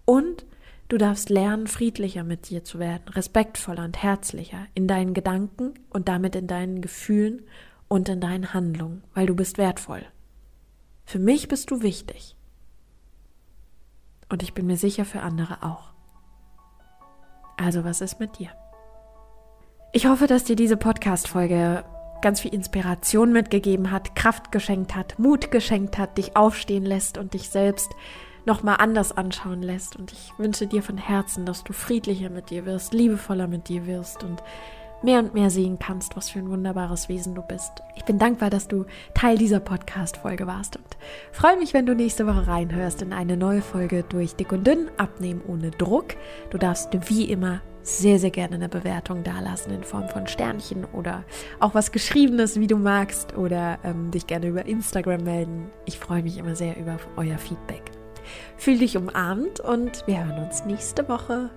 Und 0.03 0.47
du 0.87 0.97
darfst 0.97 1.29
lernen, 1.29 1.67
friedlicher 1.67 2.23
mit 2.23 2.49
dir 2.49 2.63
zu 2.63 2.79
werden, 2.79 3.07
respektvoller 3.09 3.85
und 3.85 4.01
herzlicher 4.01 4.65
in 4.73 4.87
deinen 4.87 5.13
Gedanken 5.13 5.75
und 5.91 6.07
damit 6.07 6.35
in 6.35 6.47
deinen 6.47 6.81
Gefühlen 6.81 7.43
und 7.87 8.09
in 8.09 8.19
deinen 8.19 8.51
Handlungen, 8.51 9.03
weil 9.13 9.27
du 9.27 9.35
bist 9.35 9.59
wertvoll. 9.59 10.01
Für 11.05 11.19
mich 11.19 11.47
bist 11.47 11.69
du 11.69 11.83
wichtig. 11.83 12.35
Und 14.27 14.41
ich 14.41 14.55
bin 14.55 14.65
mir 14.65 14.77
sicher 14.77 15.05
für 15.05 15.21
andere 15.21 15.61
auch. 15.61 15.93
Also 17.57 17.83
was 17.83 18.01
ist 18.01 18.19
mit 18.19 18.39
dir? 18.39 18.49
Ich 19.93 20.07
hoffe, 20.07 20.25
dass 20.25 20.45
dir 20.45 20.55
diese 20.55 20.77
Podcast-Folge 20.77 21.85
ganz 22.21 22.41
viel 22.41 22.53
Inspiration 22.53 23.31
mitgegeben 23.31 23.91
hat, 23.91 24.15
Kraft 24.15 24.51
geschenkt 24.51 24.95
hat, 24.95 25.17
Mut 25.19 25.51
geschenkt 25.51 25.97
hat, 25.97 26.17
dich 26.17 26.35
aufstehen 26.35 26.85
lässt 26.85 27.17
und 27.17 27.33
dich 27.33 27.49
selbst 27.49 27.91
nochmal 28.45 28.77
anders 28.79 29.15
anschauen 29.15 29.61
lässt. 29.61 29.95
Und 29.95 30.11
ich 30.11 30.31
wünsche 30.37 30.67
dir 30.67 30.83
von 30.83 30.97
Herzen, 30.97 31.45
dass 31.45 31.63
du 31.63 31.73
friedlicher 31.73 32.29
mit 32.29 32.49
dir 32.49 32.65
wirst, 32.65 32.93
liebevoller 32.93 33.47
mit 33.47 33.69
dir 33.69 33.85
wirst 33.85 34.23
und 34.23 34.43
mehr 35.01 35.19
und 35.19 35.33
mehr 35.33 35.49
sehen 35.49 35.79
kannst, 35.79 36.17
was 36.17 36.29
für 36.29 36.39
ein 36.39 36.49
wunderbares 36.49 37.09
Wesen 37.09 37.35
du 37.35 37.41
bist. 37.41 37.71
Ich 37.95 38.03
bin 38.03 38.19
dankbar, 38.19 38.49
dass 38.49 38.67
du 38.67 38.85
Teil 39.13 39.37
dieser 39.37 39.59
Podcast-Folge 39.59 40.45
warst 40.45 40.75
und 40.75 40.97
freue 41.31 41.57
mich, 41.57 41.73
wenn 41.73 41.85
du 41.85 41.95
nächste 41.95 42.27
Woche 42.27 42.47
reinhörst 42.47 43.01
in 43.01 43.13
eine 43.13 43.37
neue 43.37 43.61
Folge 43.61 44.03
durch 44.03 44.35
Dick 44.35 44.51
und 44.51 44.67
Dünn, 44.67 44.89
Abnehmen 44.97 45.41
ohne 45.47 45.71
Druck. 45.71 46.15
Du 46.49 46.57
darfst 46.57 46.89
wie 47.09 47.25
immer 47.25 47.61
sehr, 47.97 48.19
sehr 48.19 48.31
gerne 48.31 48.55
eine 48.55 48.69
Bewertung 48.69 49.23
dalassen 49.23 49.71
in 49.73 49.83
Form 49.83 50.07
von 50.09 50.27
Sternchen 50.27 50.85
oder 50.85 51.23
auch 51.59 51.73
was 51.73 51.91
Geschriebenes, 51.91 52.59
wie 52.59 52.67
du 52.67 52.77
magst, 52.77 53.35
oder 53.35 53.79
ähm, 53.83 54.11
dich 54.11 54.27
gerne 54.27 54.47
über 54.47 54.65
Instagram 54.65 55.23
melden. 55.23 55.69
Ich 55.85 55.99
freue 55.99 56.23
mich 56.23 56.37
immer 56.37 56.55
sehr 56.55 56.77
über 56.77 56.97
euer 57.17 57.37
Feedback. 57.37 57.83
Fühl 58.57 58.77
dich 58.77 58.97
umarmt 58.97 59.59
und 59.59 60.05
wir 60.07 60.23
hören 60.23 60.45
uns 60.45 60.65
nächste 60.65 61.07
Woche. 61.09 61.49